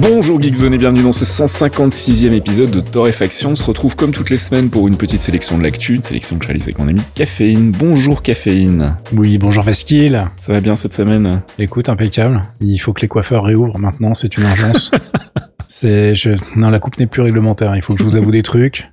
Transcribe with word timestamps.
Bonjour 0.00 0.40
Geekzone 0.40 0.72
et 0.72 0.78
bienvenue 0.78 1.02
dans 1.02 1.12
ce 1.12 1.26
156e 1.26 2.32
épisode 2.32 2.70
de 2.70 2.80
Torréfaction. 2.80 3.50
On 3.50 3.56
se 3.56 3.62
retrouve 3.62 3.96
comme 3.96 4.12
toutes 4.12 4.30
les 4.30 4.38
semaines 4.38 4.70
pour 4.70 4.88
une 4.88 4.96
petite 4.96 5.20
sélection 5.20 5.58
de 5.58 5.62
l'actu, 5.62 5.94
une 5.94 6.02
sélection 6.02 6.38
que 6.38 6.44
je 6.44 6.48
réalise 6.48 6.64
avec 6.64 6.78
mon 6.78 6.88
ami 6.88 7.02
Caféine. 7.14 7.70
Bonjour 7.72 8.22
Caféine. 8.22 8.96
Oui, 9.14 9.36
bonjour 9.36 9.62
Vasquille. 9.62 10.24
Ça 10.38 10.54
va 10.54 10.62
bien 10.62 10.74
cette 10.74 10.94
semaine 10.94 11.42
Écoute, 11.58 11.90
impeccable. 11.90 12.40
Il 12.62 12.78
faut 12.78 12.94
que 12.94 13.02
les 13.02 13.08
coiffeurs 13.08 13.44
réouvrent 13.44 13.78
maintenant, 13.78 14.14
c'est 14.14 14.38
une 14.38 14.44
urgence. 14.44 14.90
c'est, 15.68 16.14
je, 16.14 16.30
non, 16.56 16.70
la 16.70 16.78
coupe 16.78 16.98
n'est 16.98 17.06
plus 17.06 17.20
réglementaire. 17.20 17.76
Il 17.76 17.82
faut 17.82 17.92
que 17.92 17.98
je 17.98 18.04
vous 18.04 18.16
avoue 18.16 18.30
des 18.30 18.42
trucs. 18.42 18.90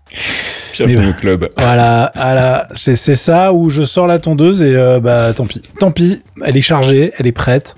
Bienvenue 0.77 1.11
au 1.11 1.13
club. 1.13 1.47
Voilà, 1.57 2.11
voilà, 2.15 2.67
c'est 2.75 2.97
c'est 2.97 3.15
ça 3.15 3.53
où 3.53 3.69
je 3.69 3.83
sors 3.83 4.07
la 4.07 4.19
tondeuse 4.19 4.61
et 4.61 4.75
euh, 4.75 4.99
bah 4.99 5.33
tant 5.33 5.45
pis, 5.45 5.61
tant 5.79 5.91
pis. 5.91 6.21
Elle 6.43 6.57
est 6.57 6.61
chargée, 6.61 7.13
elle 7.17 7.27
est 7.27 7.31
prête. 7.31 7.77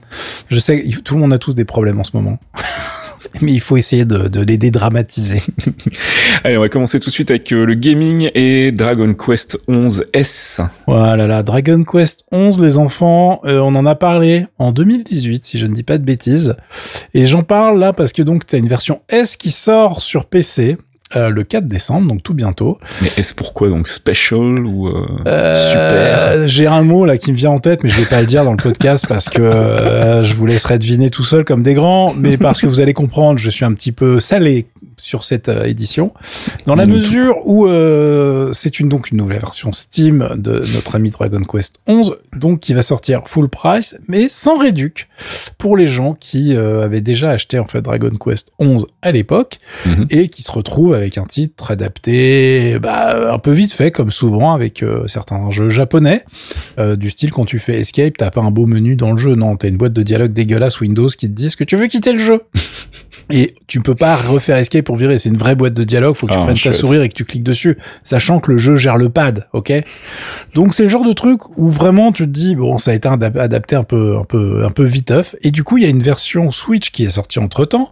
Je 0.49 0.57
sais, 0.59 0.83
tout 1.05 1.13
le 1.13 1.21
monde 1.21 1.31
a 1.31 1.37
tous 1.37 1.53
des 1.53 1.63
problèmes 1.63 1.99
en 1.99 2.03
ce 2.03 2.11
moment. 2.15 2.39
Mais 3.41 3.53
il 3.53 3.61
faut 3.61 3.77
essayer 3.77 4.05
de, 4.05 4.27
de 4.27 4.41
les 4.41 4.57
dédramatiser. 4.57 5.41
Allez, 6.43 6.57
on 6.57 6.61
va 6.61 6.69
commencer 6.69 6.99
tout 6.99 7.09
de 7.09 7.13
suite 7.13 7.31
avec 7.31 7.51
euh, 7.51 7.65
le 7.65 7.73
gaming 7.73 8.29
et 8.33 8.71
Dragon 8.71 9.13
Quest 9.13 9.57
11S. 9.67 10.65
Voilà, 10.87 11.27
là, 11.27 11.43
Dragon 11.43 11.83
Quest 11.83 12.23
11, 12.31 12.61
les 12.61 12.77
enfants, 12.77 13.41
euh, 13.45 13.59
on 13.59 13.75
en 13.75 13.85
a 13.85 13.95
parlé 13.95 14.45
en 14.57 14.71
2018, 14.71 15.45
si 15.45 15.59
je 15.59 15.65
ne 15.65 15.73
dis 15.73 15.83
pas 15.83 15.97
de 15.97 16.03
bêtises. 16.03 16.55
Et 17.13 17.25
j'en 17.25 17.43
parle 17.43 17.79
là 17.79 17.93
parce 17.93 18.13
que 18.13 18.21
donc 18.21 18.45
tu 18.45 18.55
as 18.55 18.59
une 18.59 18.67
version 18.67 19.01
S 19.09 19.37
qui 19.37 19.51
sort 19.51 20.01
sur 20.01 20.25
PC 20.25 20.77
euh, 21.15 21.29
le 21.29 21.43
4 21.43 21.65
décembre, 21.65 22.07
donc 22.07 22.21
tout 22.21 22.33
bientôt. 22.33 22.77
Mais 23.01 23.07
est-ce 23.17 23.33
pourquoi 23.33 23.69
donc 23.69 23.87
special 23.87 24.65
ou 24.65 24.87
euh, 24.87 25.07
Euh, 25.25 25.55
super 25.55 26.47
J'ai 26.47 26.67
un 26.67 26.83
mot 26.83 27.05
là 27.05 27.17
qui 27.17 27.31
me 27.31 27.37
vient 27.37 27.51
en 27.51 27.59
tête, 27.59 27.83
mais 27.83 27.89
je 27.89 27.99
vais 27.99 28.07
pas 28.07 28.21
le 28.21 28.27
dire 28.27 28.43
dans 28.43 28.51
le 28.51 28.57
podcast 28.57 29.05
parce 29.07 29.27
que 29.27 29.41
euh, 29.41 30.23
je 30.23 30.33
vous 30.35 30.45
laisserai 30.45 30.77
deviner 30.77 31.09
tout 31.09 31.23
seul 31.23 31.45
comme 31.45 31.63
des 31.63 31.73
grands, 31.73 32.13
mais 32.15 32.37
parce 32.37 32.61
que 32.61 32.67
vous 32.67 32.79
allez 32.79 32.93
comprendre, 32.93 33.39
je 33.39 33.49
suis 33.49 33.65
un 33.65 33.73
petit 33.73 33.91
peu 33.91 34.19
salé 34.19 34.67
sur 34.99 35.25
cette 35.25 35.49
euh, 35.49 35.63
édition, 35.65 36.13
dans 36.65 36.75
la 36.75 36.85
mesure 36.85 37.37
où 37.45 37.67
euh, 37.67 38.51
c'est 38.53 38.79
une 38.79 38.89
donc 38.89 39.11
une 39.11 39.17
nouvelle 39.17 39.39
version 39.39 39.71
Steam 39.71 40.29
de 40.37 40.61
notre 40.73 40.95
ami 40.95 41.09
Dragon 41.09 41.41
Quest 41.41 41.79
11, 41.87 42.17
donc 42.35 42.59
qui 42.59 42.73
va 42.73 42.81
sortir 42.81 43.23
full 43.27 43.49
price, 43.49 43.97
mais 44.07 44.29
sans 44.29 44.57
réduc 44.57 45.07
pour 45.57 45.75
les 45.77 45.87
gens 45.87 46.15
qui 46.19 46.55
euh, 46.55 46.83
avaient 46.83 47.01
déjà 47.01 47.31
acheté 47.31 47.59
en 47.59 47.67
fait 47.67 47.81
Dragon 47.81 48.11
Quest 48.11 48.51
11 48.59 48.85
à 49.01 49.11
l'époque 49.11 49.59
Mhm. 49.85 50.07
et 50.09 50.27
qui 50.29 50.43
se 50.43 50.51
retrouvent 50.51 50.93
avec 50.93 51.17
un 51.17 51.23
titre 51.25 51.71
adapté 51.71 52.77
bah, 52.79 53.33
un 53.33 53.39
peu 53.39 53.51
vite 53.51 53.73
fait 53.73 53.91
comme 53.91 54.11
souvent 54.11 54.53
avec 54.53 54.83
euh, 54.83 55.07
certains 55.07 55.51
jeux 55.51 55.69
japonais 55.69 56.23
euh, 56.77 56.95
du 56.95 57.09
style 57.09 57.31
quand 57.31 57.45
tu 57.45 57.59
fais 57.59 57.79
escape 57.79 58.17
t'as 58.17 58.31
pas 58.31 58.41
un 58.41 58.51
beau 58.51 58.65
menu 58.65 58.95
dans 58.95 59.11
le 59.11 59.17
jeu. 59.17 59.35
Non 59.35 59.55
t'as 59.55 59.67
une 59.69 59.77
boîte 59.77 59.93
de 59.93 60.03
dialogue 60.03 60.33
dégueulasse 60.33 60.79
Windows 60.81 61.07
qui 61.07 61.27
te 61.27 61.33
dit 61.33 61.45
est-ce 61.47 61.57
que 61.57 61.63
tu 61.63 61.75
veux 61.77 61.87
quitter 61.87 62.11
le 62.13 62.19
jeu? 62.19 62.41
Et 63.29 63.55
tu 63.67 63.81
peux 63.81 63.95
pas 63.95 64.15
refaire 64.15 64.57
escape 64.57 64.85
pour 64.85 64.95
virer. 64.95 65.17
C'est 65.19 65.29
une 65.29 65.37
vraie 65.37 65.55
boîte 65.55 65.73
de 65.73 65.83
dialogue. 65.83 66.15
Faut 66.15 66.25
que 66.27 66.31
tu 66.33 66.37
Ah, 66.39 66.43
prennes 66.43 66.55
ta 66.57 66.71
souris 66.73 66.99
et 67.01 67.09
que 67.09 67.13
tu 67.13 67.25
cliques 67.25 67.43
dessus. 67.43 67.77
Sachant 68.03 68.39
que 68.39 68.51
le 68.51 68.57
jeu 68.57 68.75
gère 68.75 68.97
le 68.97 69.09
pad 69.09 69.47
ok? 69.53 69.71
Donc 70.55 70.73
c'est 70.73 70.83
le 70.83 70.89
genre 70.89 71.05
de 71.05 71.13
truc 71.13 71.41
où 71.57 71.67
vraiment 71.69 72.11
tu 72.11 72.23
te 72.25 72.29
dis 72.31 72.55
bon 72.55 72.77
ça 72.77 72.91
a 72.91 72.93
été 72.95 73.07
adap- 73.07 73.37
adapté 73.39 73.75
un 73.75 73.83
peu 73.83 74.17
un 74.17 74.23
peu 74.23 74.65
un 74.65 74.71
peu 74.71 74.83
viteuf. 74.83 75.35
Et 75.43 75.51
du 75.51 75.63
coup 75.63 75.77
il 75.77 75.83
y 75.83 75.87
a 75.87 75.89
une 75.89 76.01
version 76.03 76.51
Switch 76.51 76.89
qui 76.91 77.05
est 77.05 77.09
sortie 77.09 77.39
entre 77.39 77.65
temps 77.65 77.89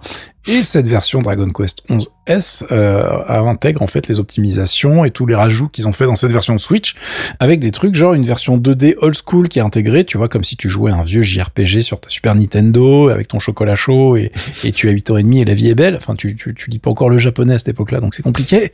et 0.47 0.63
cette 0.63 0.87
version 0.87 1.21
Dragon 1.21 1.49
Quest 1.49 1.83
11S 1.89 2.65
euh, 2.71 3.23
intègre 3.27 3.81
en 3.81 3.87
fait 3.87 4.07
les 4.07 4.19
optimisations 4.19 5.05
et 5.05 5.11
tous 5.11 5.25
les 5.25 5.35
rajouts 5.35 5.67
qu'ils 5.67 5.87
ont 5.87 5.93
fait 5.93 6.05
dans 6.05 6.15
cette 6.15 6.31
version 6.31 6.57
Switch 6.57 6.95
avec 7.39 7.59
des 7.59 7.71
trucs 7.71 7.95
genre 7.95 8.13
une 8.13 8.23
version 8.23 8.57
2D 8.57 8.95
old 8.99 9.15
school 9.15 9.49
qui 9.49 9.59
est 9.59 9.61
intégrée, 9.61 10.05
tu 10.05 10.17
vois, 10.17 10.29
comme 10.29 10.43
si 10.43 10.55
tu 10.57 10.69
jouais 10.69 10.91
un 10.91 11.03
vieux 11.03 11.21
JRPG 11.21 11.81
sur 11.81 11.99
ta 11.99 12.09
Super 12.09 12.35
Nintendo 12.35 13.09
avec 13.09 13.27
ton 13.27 13.39
chocolat 13.39 13.75
chaud 13.75 14.15
et, 14.15 14.31
et 14.63 14.71
tu 14.71 14.89
as 14.89 14.93
8h30 14.93 15.41
et 15.41 15.45
la 15.45 15.53
vie 15.53 15.69
est 15.69 15.75
belle. 15.75 15.95
Enfin, 15.95 16.15
tu, 16.15 16.35
tu, 16.35 16.53
tu 16.53 16.69
lis 16.69 16.79
pas 16.79 16.91
encore 16.91 17.09
le 17.09 17.17
japonais 17.17 17.55
à 17.55 17.57
cette 17.57 17.69
époque-là, 17.69 17.99
donc 17.99 18.15
c'est 18.15 18.23
compliqué. 18.23 18.71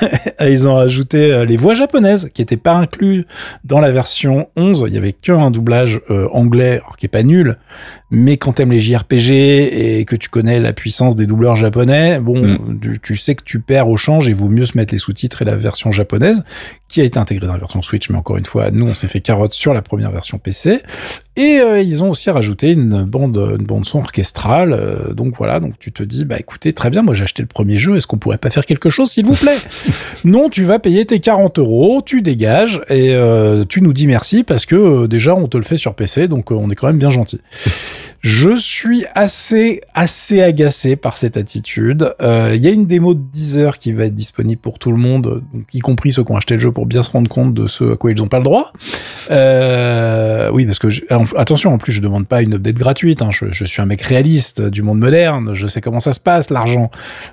Ils 0.40 0.68
ont 0.68 0.74
rajouté 0.74 1.32
euh, 1.32 1.44
les 1.44 1.56
voix 1.56 1.74
japonaises 1.74 2.30
qui 2.32 2.42
étaient 2.42 2.56
pas 2.56 2.74
inclus 2.74 3.26
dans 3.64 3.80
la 3.80 3.90
version 3.90 4.48
11. 4.56 4.84
Il 4.88 4.94
y 4.94 4.98
avait 4.98 5.12
qu'un 5.12 5.50
doublage 5.50 6.00
euh, 6.10 6.28
anglais, 6.32 6.80
alors 6.82 6.96
qui 6.96 7.06
est 7.06 7.10
pas 7.10 7.22
nul, 7.22 7.56
mais 8.10 8.36
quand 8.36 8.54
t'aimes 8.54 8.72
les 8.72 8.80
JRPG 8.80 9.30
et 9.30 10.04
que 10.04 10.16
tu 10.16 10.28
connais 10.28 10.60
la 10.60 10.72
puissance 10.72 11.15
des 11.16 11.26
doubleurs 11.26 11.56
japonais, 11.56 12.20
bon, 12.20 12.58
tu, 12.80 13.00
tu 13.00 13.16
sais 13.16 13.34
que 13.34 13.42
tu 13.44 13.60
perds 13.60 13.88
au 13.88 13.96
change 13.96 14.28
et 14.28 14.32
vaut 14.32 14.48
mieux 14.48 14.66
se 14.66 14.76
mettre 14.76 14.94
les 14.94 14.98
sous-titres 14.98 15.42
et 15.42 15.44
la 15.44 15.56
version 15.56 15.90
japonaise 15.90 16.44
qui 16.88 17.00
a 17.00 17.04
été 17.04 17.18
intégrée 17.18 17.46
dans 17.46 17.52
la 17.52 17.58
version 17.58 17.82
Switch, 17.82 18.10
mais 18.10 18.16
encore 18.16 18.36
une 18.36 18.44
fois, 18.44 18.70
nous 18.70 18.86
on 18.86 18.94
s'est 18.94 19.08
fait 19.08 19.20
carotte 19.20 19.54
sur 19.54 19.74
la 19.74 19.82
première 19.82 20.12
version 20.12 20.38
PC. 20.38 20.82
Et 21.34 21.58
euh, 21.58 21.80
ils 21.80 22.02
ont 22.02 22.10
aussi 22.10 22.30
rajouté 22.30 22.72
une 22.72 23.04
bande, 23.04 23.36
une 23.58 23.66
bande 23.66 23.84
son 23.84 23.98
orchestrale. 23.98 24.72
euh, 24.72 25.12
donc 25.12 25.34
voilà, 25.36 25.60
donc 25.60 25.74
tu 25.78 25.92
te 25.92 26.02
dis, 26.02 26.24
bah 26.24 26.36
écoutez, 26.38 26.72
très 26.72 26.90
bien, 26.90 27.02
moi 27.02 27.14
j'ai 27.14 27.24
acheté 27.24 27.42
le 27.42 27.48
premier 27.48 27.76
jeu, 27.78 27.96
est-ce 27.96 28.06
qu'on 28.06 28.18
pourrait 28.18 28.38
pas 28.38 28.50
faire 28.50 28.64
quelque 28.64 28.88
chose, 28.88 29.10
s'il 29.10 29.26
vous 29.26 29.34
plaît? 29.34 29.56
Non, 30.24 30.48
tu 30.48 30.64
vas 30.64 30.78
payer 30.78 31.04
tes 31.04 31.20
40 31.20 31.58
euros, 31.58 32.02
tu 32.04 32.22
dégages 32.22 32.80
et 32.88 33.14
euh, 33.14 33.64
tu 33.68 33.80
nous 33.80 33.92
dis 33.92 34.06
merci 34.06 34.42
parce 34.42 34.66
que 34.66 35.06
déjà 35.06 35.34
on 35.34 35.46
te 35.46 35.56
le 35.56 35.62
fait 35.62 35.76
sur 35.76 35.94
PC, 35.94 36.26
donc 36.26 36.50
on 36.50 36.68
est 36.70 36.74
quand 36.74 36.86
même 36.86 36.98
bien 36.98 37.10
gentil. 37.10 37.40
Je 38.28 38.56
suis 38.56 39.04
assez 39.14 39.80
assez 39.94 40.42
agacé 40.42 40.96
par 40.96 41.16
cette 41.16 41.36
attitude. 41.36 42.12
Euh, 42.20 42.54
Il 42.56 42.60
y 42.60 42.66
a 42.66 42.72
une 42.72 42.84
démo 42.86 43.14
de 43.14 43.20
10 43.32 43.58
heures 43.58 43.78
qui 43.78 43.92
va 43.92 44.06
être 44.06 44.16
disponible 44.16 44.60
pour 44.60 44.80
tout 44.80 44.90
le 44.90 44.96
monde, 44.96 45.44
donc 45.54 45.72
y 45.72 45.78
compris 45.78 46.12
ceux 46.12 46.24
qui 46.24 46.32
ont 46.32 46.36
acheté 46.36 46.54
le 46.54 46.60
jeu 46.60 46.72
pour 46.72 46.86
bien 46.86 47.04
se 47.04 47.10
rendre 47.10 47.28
compte 47.30 47.54
de 47.54 47.68
ce 47.68 47.92
à 47.92 47.96
quoi 47.96 48.10
ils 48.10 48.16
n'ont 48.16 48.26
pas 48.26 48.38
le 48.38 48.42
droit. 48.44 48.72
Euh, 49.30 50.50
oui, 50.52 50.66
parce 50.66 50.80
que 50.80 50.90
je- 50.90 51.02
en- 51.10 51.24
attention, 51.36 51.72
en 51.72 51.78
plus 51.78 51.92
je 51.92 52.00
demande 52.02 52.26
pas 52.26 52.42
une 52.42 52.54
update 52.54 52.74
gratuite. 52.74 53.22
hein. 53.22 53.30
je, 53.30 53.46
je 53.52 53.64
suis 53.64 53.80
un 53.80 53.86
mec 53.86 54.02
réaliste 54.02 54.60
du 54.60 54.82
monde 54.82 54.98
moderne. 54.98 55.52
Je 55.54 55.68
sais 55.68 55.80
comment 55.80 56.00
ça 56.00 56.12
se 56.12 56.18
passe 56.20 56.50
l'argent, 56.50 56.90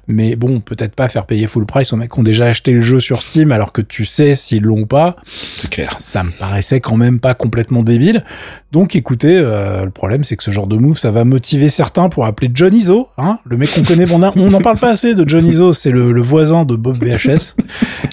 mais 0.08 0.36
bon, 0.36 0.60
peut-être 0.60 0.94
pas 0.94 1.10
faire 1.10 1.26
payer 1.26 1.48
full 1.48 1.66
price 1.66 1.92
aux 1.92 1.96
mecs 1.98 2.12
qui 2.12 2.20
ont 2.20 2.24
déjà 2.24 2.46
acheté 2.46 2.72
le 2.72 2.84
jeu 2.84 3.00
sur 3.00 3.24
Steam 3.24 3.52
alors 3.52 3.72
que 3.72 3.82
tu 3.82 4.06
sais 4.06 4.36
s'ils 4.36 4.62
l'ont 4.62 4.82
ou 4.82 4.86
pas. 4.86 5.16
C'est 5.58 5.72
clair. 5.72 5.90
Ça 5.92 6.24
me 6.24 6.30
paraissait 6.30 6.82
quand 6.82 6.98
même 6.98 7.20
pas 7.20 7.34
complètement 7.34 7.82
débile. 7.82 8.24
Donc 8.72 8.96
écoutez, 8.96 9.38
euh, 9.38 9.86
le 9.86 9.92
problème 9.92 10.24
c'est 10.24 10.36
que 10.36 10.44
ce 10.44 10.52
genre 10.52 10.68
de 10.68 10.76
ça 10.94 11.12
va 11.12 11.24
motiver 11.24 11.70
certains 11.70 12.10
pour 12.10 12.26
appeler 12.26 12.52
John 12.54 12.74
Izzo, 12.74 13.08
hein, 13.18 13.40
le 13.46 13.58
mec 13.58 13.74
qu'on 13.74 13.84
connaît. 13.84 14.12
On 14.12 14.20
n'en 14.50 14.62
parle 14.62 14.78
pas 14.78 14.90
assez 14.90 15.16
de 15.16 15.28
John 15.28 15.46
Izzo, 15.46 15.74
c'est 15.74 15.92
le, 15.92 16.12
le 16.12 16.22
voisin 16.22 16.66
de 16.66 16.76
Bob 16.76 16.98
VHS. 16.98 17.56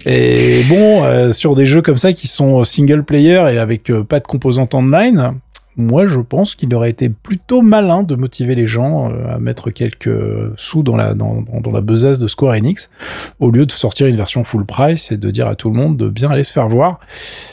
Et 0.06 0.62
bon, 0.68 1.04
euh, 1.04 1.32
sur 1.32 1.54
des 1.54 1.66
jeux 1.66 1.82
comme 1.82 1.96
ça 1.96 2.12
qui 2.12 2.28
sont 2.28 2.62
single 2.64 3.04
player 3.04 3.44
et 3.50 3.58
avec 3.58 3.90
euh, 3.90 4.04
pas 4.04 4.20
de 4.20 4.26
composante 4.26 4.74
online, 4.74 5.34
moi 5.80 6.06
je 6.06 6.20
pense 6.20 6.54
qu'il 6.54 6.72
aurait 6.74 6.90
été 6.90 7.08
plutôt 7.08 7.62
malin 7.62 8.02
de 8.02 8.14
motiver 8.14 8.54
les 8.54 8.66
gens 8.66 9.10
euh, 9.10 9.34
à 9.34 9.38
mettre 9.38 9.70
quelques 9.70 10.10
sous 10.56 10.82
dans 10.82 10.96
la 10.96 11.14
dans, 11.14 11.44
la 11.72 11.80
besace 11.80 12.18
de 12.18 12.26
Square 12.26 12.54
Enix 12.54 12.90
au 13.38 13.50
lieu 13.50 13.66
de 13.66 13.72
sortir 13.72 14.06
une 14.06 14.16
version 14.16 14.44
full 14.44 14.64
price 14.64 15.12
et 15.12 15.16
de 15.16 15.30
dire 15.30 15.46
à 15.46 15.54
tout 15.54 15.70
le 15.70 15.76
monde 15.76 15.96
de 15.96 16.08
bien 16.08 16.30
aller 16.30 16.44
se 16.44 16.52
faire 16.52 16.68
voir. 16.68 17.00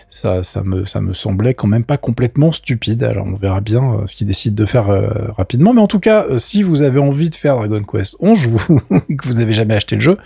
Ça, 0.10 0.44
ça 0.44 0.64
me, 0.64 0.86
ça 0.86 1.02
me 1.02 1.14
semblait 1.14 1.54
quand 1.54 1.68
même 1.68 1.84
pas 1.84 1.98
complètement 1.98 2.52
stupide. 2.52 3.04
Alors 3.04 3.28
on 3.28 3.36
verra 3.36 3.62
bien 3.62 3.84
euh, 3.84 4.08
ce 4.08 4.16
qu'ils 4.16 4.28
décident 4.28 4.56
de 4.56 4.66
faire 4.66 4.90
euh, 4.90 5.10
rapidement. 5.38 5.74
Mais 5.74 5.82
en 5.82 5.88
tout 5.88 6.00
cas, 6.00 6.26
si 6.38 6.64
vous 6.64 6.82
avez 6.82 7.00
envie 7.00 7.30
de 7.30 7.36
faire 7.36 7.58
Dragon 7.58 7.84
Quest 7.84 8.16
11, 8.20 8.40
je 8.40 8.50
vous, 8.50 8.80
que 8.90 9.28
vous 9.28 9.34
n'avez 9.36 9.54
jamais 9.54 9.76
acheté 9.76 9.96
le 9.96 10.02
jeu 10.02 10.18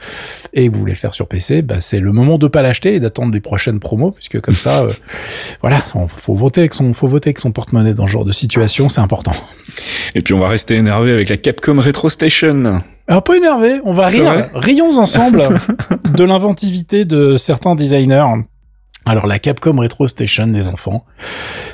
et 0.54 0.68
que 0.68 0.74
vous 0.74 0.80
voulez 0.80 0.94
le 0.94 0.98
faire 0.98 1.14
sur 1.14 1.28
PC, 1.28 1.62
bah, 1.62 1.82
c'est 1.82 2.00
le 2.00 2.12
moment 2.12 2.38
de 2.38 2.48
pas 2.48 2.62
l'acheter 2.62 2.96
et 2.96 3.00
d'attendre 3.00 3.32
des 3.32 3.42
prochaines 3.42 3.80
promos, 3.80 4.12
puisque 4.12 4.40
comme 4.40 4.54
ça, 4.54 4.88
voilà, 5.62 5.84
faut 6.18 6.34
voter 6.34 6.62
avec 6.62 6.74
son, 6.74 6.94
faut 6.94 7.08
voter 7.08 7.30
avec 7.30 7.40
son 7.40 7.52
porte-monnaie 7.52 7.91
dans 7.94 8.08
ce 8.08 8.12
genre 8.12 8.26
de 8.26 8.32
situation, 8.32 8.90
c'est 8.90 9.02
important. 9.02 9.34
Et 10.16 10.22
puis 10.22 10.34
on 10.34 10.40
va 10.40 10.48
rester 10.48 10.76
énervé 10.76 11.12
avec 11.12 11.30
la 11.30 11.38
Capcom 11.38 11.80
Retro 11.80 12.10
Station. 12.10 12.78
Un 13.08 13.22
peu 13.22 13.38
énervé, 13.38 13.80
on 13.86 13.92
va 13.94 14.08
rire, 14.08 14.50
rions 14.54 14.98
ensemble 15.00 15.44
de 16.16 16.24
l'inventivité 16.24 17.06
de 17.06 17.38
certains 17.38 17.76
designers. 17.76 18.26
Alors 19.04 19.26
la 19.26 19.40
Capcom 19.40 19.76
Retro 19.80 20.08
Station, 20.08 20.46
les 20.46 20.68
enfants, 20.68 21.06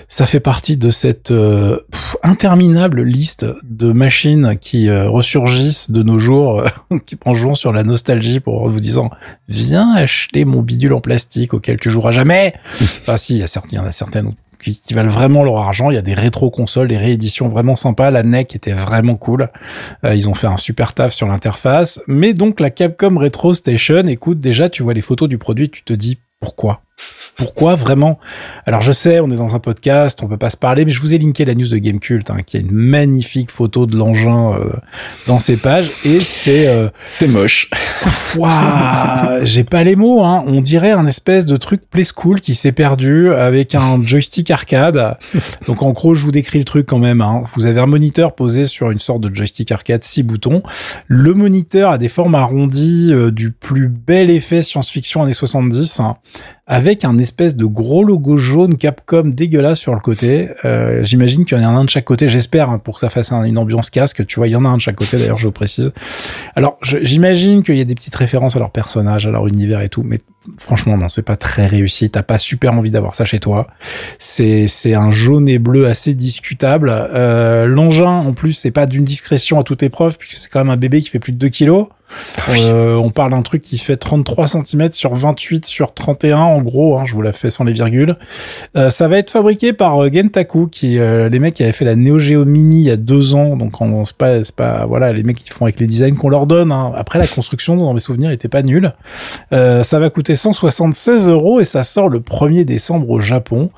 ça 0.08 0.26
fait 0.26 0.40
partie 0.40 0.78
de 0.78 0.90
cette 0.90 1.32
euh, 1.32 1.78
pff, 1.92 2.16
interminable 2.24 3.02
liste 3.04 3.46
de 3.64 3.92
machines 3.92 4.58
qui 4.62 4.88
euh, 4.88 5.10
ressurgissent 5.10 5.92
de 5.92 6.04
nos 6.04 6.20
jours 6.20 6.62
euh, 6.62 6.98
qui- 7.06 7.18
en 7.26 7.34
jouant 7.34 7.54
sur 7.56 7.74
la 7.74 7.84
nostalgie 7.84 8.40
pour 8.40 8.70
vous 8.70 8.80
disant 8.80 9.10
viens 9.50 9.94
acheter 9.94 10.46
mon 10.46 10.62
bidule 10.62 10.94
en 10.94 11.02
plastique 11.02 11.54
auquel 11.54 11.78
tu 11.82 11.90
joueras 11.90 12.12
jamais. 12.12 12.54
enfin 12.80 13.18
si, 13.18 13.36
il 13.36 13.40
y, 13.40 13.44
a 13.44 13.48
certaines- 13.48 13.72
il 13.74 13.76
y 13.76 13.80
en 13.80 13.86
a 13.86 13.92
certaines 13.92 14.32
qui, 14.62 14.80
qui 14.80 14.94
valent 14.94 15.10
vraiment 15.10 15.44
leur 15.44 15.58
argent. 15.58 15.90
Il 15.90 15.96
y 15.96 15.98
a 15.98 16.02
des 16.02 16.14
rétro 16.14 16.50
consoles, 16.50 16.88
des 16.88 16.98
rééditions 16.98 17.48
vraiment 17.48 17.76
sympas. 17.76 18.12
La 18.12 18.24
NEC 18.24 18.56
était 18.56 18.74
vraiment 18.74 19.16
cool. 19.16 19.50
Euh, 20.04 20.16
ils 20.16 20.30
ont 20.30 20.36
fait 20.36 20.48
un 20.48 20.58
super 20.58 20.94
taf 20.94 21.14
sur 21.14 21.28
l'interface. 21.28 22.02
Mais 22.08 22.34
donc 22.34 22.60
la 22.60 22.70
Capcom 22.70 23.18
Retro 23.18 23.54
Station, 23.54 24.06
écoute, 24.08 24.40
déjà 24.40 24.70
tu 24.70 24.84
vois 24.84 24.94
les 24.94 25.02
photos 25.02 25.30
du 25.30 25.38
produit, 25.38 25.70
tu 25.70 25.84
te 25.84 25.94
dis 25.94 26.18
pourquoi? 26.40 26.82
Pourquoi 27.36 27.76
vraiment? 27.76 28.20
Alors 28.66 28.82
je 28.82 28.92
sais, 28.92 29.20
on 29.20 29.30
est 29.30 29.36
dans 29.36 29.54
un 29.54 29.60
podcast, 29.60 30.24
on 30.24 30.28
peut 30.28 30.38
pas 30.38 30.50
se 30.50 30.58
parler, 30.58 30.86
mais 30.86 30.92
je 30.92 31.00
vous 31.00 31.14
ai 31.14 31.20
linké 31.20 31.46
la 31.46 31.54
news 31.54 31.68
de 31.68 31.78
Gamecult, 31.78 32.32
hein, 32.32 32.42
qui 32.44 32.58
a 32.58 32.60
une 32.60 32.72
magnifique 32.72 33.52
photo 33.52 33.86
de 33.86 33.96
l'engin 33.96 34.54
euh, 34.54 34.72
dans 35.28 35.40
ses 35.40 35.56
pages, 35.56 35.92
et 36.04 36.20
c'est 36.20 36.68
euh, 36.68 36.90
c'est 37.06 37.28
moche. 37.28 37.70
Waouh, 38.36 39.40
j'ai 39.44 39.64
pas 39.64 39.84
les 39.84 39.96
mots. 39.96 40.24
Hein. 40.24 40.44
On 40.48 40.62
dirait 40.62 40.92
un 40.92 41.06
espèce 41.06 41.46
de 41.46 41.58
truc 41.58 41.82
play 41.88 42.04
school 42.04 42.42
qui 42.42 42.56
s'est 42.56 42.72
perdu 42.72 43.32
avec 43.32 43.76
un 43.76 44.02
joystick 44.04 44.50
arcade. 44.50 45.18
Donc 45.68 45.84
en 45.84 45.92
gros, 45.92 46.16
je 46.16 46.26
vous 46.26 46.32
décris 46.32 46.58
le 46.58 46.66
truc 46.66 46.88
quand 46.88 46.98
même. 46.98 47.22
Hein. 47.22 47.44
Vous 47.56 47.68
avez 47.68 47.80
un 47.80 47.86
moniteur 47.86 48.34
posé 48.34 48.66
sur 48.66 48.90
une 48.90 49.00
sorte 49.00 49.22
de 49.22 49.34
joystick 49.34 49.72
arcade, 49.72 50.04
six 50.04 50.24
boutons. 50.24 50.64
Le 51.06 51.36
moniteur 51.36 51.92
a 51.92 52.00
des 52.00 52.10
formes 52.10 52.34
arrondies 52.34 53.10
euh, 53.12 53.30
du 53.30 53.52
plus 53.52 53.90
bel 53.90 54.32
effet 54.32 54.64
science-fiction 54.64 55.22
années 55.22 55.34
70. 55.34 56.00
Hein 56.00 56.18
avec 56.88 57.06
un 57.06 57.18
espèce 57.18 57.56
de 57.56 57.66
gros 57.66 58.04
logo 58.04 58.38
jaune 58.38 58.78
Capcom 58.78 59.24
dégueulasse 59.26 59.80
sur 59.80 59.94
le 59.94 60.00
côté. 60.00 60.50
Euh, 60.66 61.04
J'imagine 61.04 61.46
qu'il 61.46 61.58
y 61.58 61.66
en 61.66 61.76
a 61.76 61.80
un 61.80 61.86
de 61.86 61.90
chaque 61.90 62.06
côté, 62.06 62.28
j'espère, 62.28 62.70
hein, 62.70 62.80
pour 62.80 62.96
que 62.96 63.00
ça 63.02 63.10
fasse 63.10 63.32
une 63.32 63.58
ambiance 63.58 63.90
casque. 63.90 64.26
Tu 64.26 64.40
vois, 64.40 64.48
il 64.48 64.52
y 64.52 64.56
en 64.56 64.66
a 64.66 64.70
un 64.70 64.78
de 64.78 64.82
chaque 64.82 64.96
côté, 64.96 65.18
d'ailleurs, 65.18 65.38
je 65.38 65.50
précise. 65.50 65.92
Alors, 66.56 66.78
j'imagine 66.82 67.64
qu'il 67.64 67.78
y 67.78 67.82
a 67.82 67.86
des 67.86 67.96
petites 67.96 68.16
références 68.16 68.56
à 68.56 68.60
leur 68.60 68.72
personnage, 68.72 69.28
à 69.28 69.32
leur 69.32 69.48
univers 69.48 69.82
et 69.82 69.90
tout, 69.90 70.04
mais 70.04 70.20
franchement, 70.58 70.98
non, 70.98 71.10
c'est 71.10 71.26
pas 71.26 71.36
très 71.36 71.68
réussi. 71.68 72.10
T'as 72.10 72.24
pas 72.24 72.38
super 72.38 72.74
envie 72.74 72.92
d'avoir 72.92 73.16
ça 73.16 73.26
chez 73.26 73.40
toi. 73.40 73.68
C'est 74.18 74.68
c'est 74.68 74.94
un 74.94 75.12
jaune 75.12 75.50
et 75.50 75.60
bleu 75.60 75.88
assez 75.88 76.14
discutable. 76.14 76.90
Euh, 76.92 77.66
L'engin, 77.66 78.08
en 78.08 78.34
plus, 78.34 78.54
c'est 78.54 78.72
pas 78.72 78.86
d'une 78.86 79.04
discrétion 79.04 79.60
à 79.60 79.64
toute 79.64 79.84
épreuve, 79.84 80.18
puisque 80.18 80.40
c'est 80.40 80.50
quand 80.50 80.60
même 80.60 80.70
un 80.70 80.78
bébé 80.78 81.02
qui 81.02 81.10
fait 81.10 81.20
plus 81.20 81.34
de 81.34 81.38
2 81.38 81.50
kilos. 81.50 81.88
Euh, 82.50 82.96
on 82.96 83.10
parle 83.10 83.32
d'un 83.32 83.42
truc 83.42 83.62
qui 83.62 83.78
fait 83.78 83.98
33 83.98 84.48
cm 84.48 84.92
sur 84.94 85.16
28 85.16 85.66
sur 85.66 85.94
31 85.94 86.38
en 86.38 86.62
gros, 86.62 86.98
hein, 86.98 87.04
je 87.06 87.14
vous 87.14 87.22
la 87.22 87.34
fais 87.34 87.50
sans 87.50 87.64
les 87.64 87.74
virgules. 87.74 88.16
Euh, 88.76 88.90
ça 88.90 89.08
va 89.08 89.18
être 89.18 89.32
fabriqué 89.32 89.74
par 89.74 90.02
euh, 90.02 90.10
Gentaku, 90.12 90.68
qui 90.68 90.98
les 90.98 91.40
mecs 91.40 91.56
qui 91.56 91.64
avaient 91.64 91.74
fait 91.74 91.86
la 91.86 91.96
Neo 91.96 92.18
Geo 92.18 92.46
Mini 92.46 92.78
il 92.78 92.84
y 92.84 92.92
a 92.92 92.98
deux 92.98 93.36
ans, 93.36 93.58
donc 93.58 93.74
c'est 94.06 94.18
pas, 94.18 94.40
pas 94.56 94.86
voilà 94.86 95.12
les 95.14 95.24
mecs 95.24 95.38
qui 95.38 95.50
font 95.50 95.66
avec 95.66 95.80
les 95.80 95.88
designs 95.88 96.16
qu'on 96.16 96.30
leur 96.30 96.48
donne. 96.48 96.72
Hein. 96.72 96.94
Après 96.96 97.20
la 97.20 97.28
construction 97.28 97.76
dans 97.76 97.94
mes 97.94 98.00
souvenirs 98.00 98.32
était 98.32 98.48
pas 98.48 98.64
nulle. 98.64 98.94
ça 99.52 100.00
va 100.00 100.10
coûter 100.10 100.36
176 100.36 101.30
euros 101.30 101.60
et 101.60 101.66
ça 101.66 101.84
sort 101.84 102.10
le 102.10 102.20
1er 102.20 102.64
décembre 102.64 103.10
au 103.10 103.20
Japon. 103.20 103.70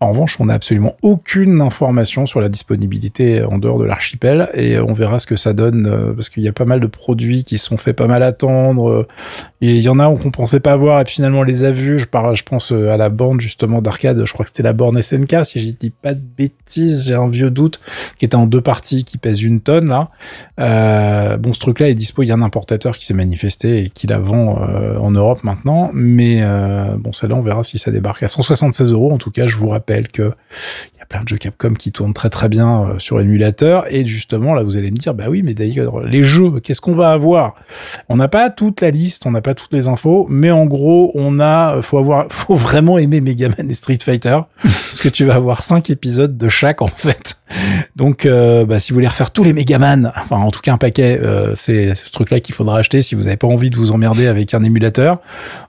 En 0.00 0.10
revanche, 0.10 0.38
on 0.40 0.46
n'a 0.46 0.54
absolument 0.54 0.96
aucune 1.02 1.60
information 1.60 2.26
sur 2.26 2.40
la 2.40 2.48
disponibilité 2.48 3.42
en 3.42 3.58
dehors 3.58 3.78
de 3.78 3.84
l'archipel 3.84 4.50
et 4.54 4.78
on 4.78 4.92
verra 4.92 5.18
ce 5.18 5.26
que 5.26 5.36
ça 5.36 5.52
donne 5.52 6.14
parce 6.14 6.28
qu'il 6.28 6.42
y 6.42 6.48
a 6.48 6.52
pas 6.52 6.64
mal 6.64 6.80
de 6.80 6.86
produits 6.86 7.44
qui 7.44 7.58
sont 7.58 7.77
fait 7.78 7.92
pas 7.92 8.06
mal 8.06 8.22
attendre. 8.22 9.06
Et 9.60 9.76
il 9.76 9.82
y 9.82 9.88
en 9.88 9.98
a 9.98 10.06
qu'on 10.16 10.30
pensait 10.30 10.60
pas 10.60 10.76
voir 10.76 11.00
et 11.00 11.04
finalement 11.04 11.40
on 11.40 11.42
les 11.42 11.64
a 11.64 11.72
vus. 11.72 11.98
Je, 11.98 12.06
parle, 12.06 12.36
je 12.36 12.44
pense 12.44 12.70
euh, 12.70 12.90
à 12.90 12.96
la 12.96 13.08
borne 13.08 13.40
justement 13.40 13.82
d'arcade. 13.82 14.24
Je 14.24 14.32
crois 14.32 14.44
que 14.44 14.50
c'était 14.50 14.62
la 14.62 14.72
borne 14.72 15.00
SNK, 15.02 15.44
si 15.44 15.60
je 15.60 15.72
dis 15.72 15.90
pas 15.90 16.14
de 16.14 16.20
bêtises. 16.20 17.06
J'ai 17.06 17.14
un 17.14 17.28
vieux 17.28 17.50
doute 17.50 17.80
qui 18.18 18.24
était 18.24 18.36
en 18.36 18.46
deux 18.46 18.60
parties, 18.60 19.02
qui 19.02 19.18
pèse 19.18 19.42
une 19.42 19.60
tonne 19.60 19.88
là. 19.88 20.10
Euh, 20.60 21.36
bon, 21.38 21.52
ce 21.52 21.58
truc-là 21.58 21.88
est 21.88 21.94
dispo. 21.94 22.22
Il 22.22 22.28
y 22.28 22.32
a 22.32 22.34
un 22.34 22.42
importateur 22.42 22.96
qui 22.96 23.04
s'est 23.04 23.14
manifesté 23.14 23.84
et 23.84 23.90
qui 23.90 24.06
la 24.06 24.20
vend 24.20 24.62
euh, 24.62 24.96
en 24.98 25.10
Europe 25.10 25.42
maintenant. 25.42 25.90
Mais 25.92 26.40
bon, 26.98 27.12
celle-là, 27.12 27.34
on 27.34 27.40
verra 27.40 27.64
si 27.64 27.78
ça 27.78 27.90
débarque 27.90 28.22
à 28.22 28.28
176 28.28 28.92
euros. 28.92 29.12
En 29.12 29.18
tout 29.18 29.32
cas, 29.32 29.48
je 29.48 29.56
vous 29.56 29.68
rappelle 29.68 30.08
que 30.08 30.32
plein 31.08 31.22
de 31.22 31.28
jeux 31.28 31.38
Capcom 31.38 31.74
qui 31.74 31.92
tournent 31.92 32.14
très 32.14 32.30
très 32.30 32.48
bien 32.48 32.82
euh, 32.82 32.98
sur 32.98 33.20
émulateur. 33.20 33.84
Et 33.92 34.06
justement, 34.06 34.54
là, 34.54 34.62
vous 34.62 34.76
allez 34.76 34.90
me 34.90 34.96
dire, 34.96 35.14
bah 35.14 35.24
oui, 35.28 35.42
mais 35.42 35.54
d'ailleurs, 35.54 36.02
les 36.02 36.22
jeux, 36.22 36.60
qu'est-ce 36.60 36.80
qu'on 36.80 36.94
va 36.94 37.12
avoir? 37.12 37.54
On 38.08 38.16
n'a 38.16 38.28
pas 38.28 38.50
toute 38.50 38.80
la 38.80 38.90
liste, 38.90 39.26
on 39.26 39.30
n'a 39.30 39.40
pas 39.40 39.54
toutes 39.54 39.72
les 39.72 39.88
infos, 39.88 40.26
mais 40.28 40.50
en 40.50 40.66
gros, 40.66 41.10
on 41.14 41.38
a, 41.40 41.80
faut 41.82 41.98
avoir, 41.98 42.26
faut 42.30 42.54
vraiment 42.54 42.98
aimer 42.98 43.20
Mega 43.20 43.48
Man 43.48 43.70
et 43.70 43.74
Street 43.74 43.98
Fighter, 44.02 44.38
parce 44.62 45.00
que 45.00 45.08
tu 45.08 45.24
vas 45.24 45.34
avoir 45.34 45.62
cinq 45.62 45.90
épisodes 45.90 46.36
de 46.36 46.48
chaque 46.48 46.82
en 46.82 46.88
fait. 46.88 47.36
Donc, 47.96 48.26
euh, 48.26 48.64
bah, 48.64 48.78
si 48.78 48.92
vous 48.92 48.96
voulez 48.96 49.08
refaire 49.08 49.30
tous 49.30 49.44
les 49.44 49.52
Megaman, 49.52 50.12
enfin 50.16 50.36
en 50.36 50.50
tout 50.50 50.60
cas 50.60 50.72
un 50.72 50.78
paquet, 50.78 51.18
euh, 51.22 51.54
c'est 51.56 51.94
ce 51.94 52.10
truc-là 52.10 52.40
qu'il 52.40 52.54
faudra 52.54 52.78
acheter 52.78 53.02
si 53.02 53.14
vous 53.14 53.22
n'avez 53.22 53.36
pas 53.36 53.46
envie 53.46 53.70
de 53.70 53.76
vous 53.76 53.90
emmerder 53.90 54.26
avec 54.26 54.54
un 54.54 54.62
émulateur. 54.62 55.20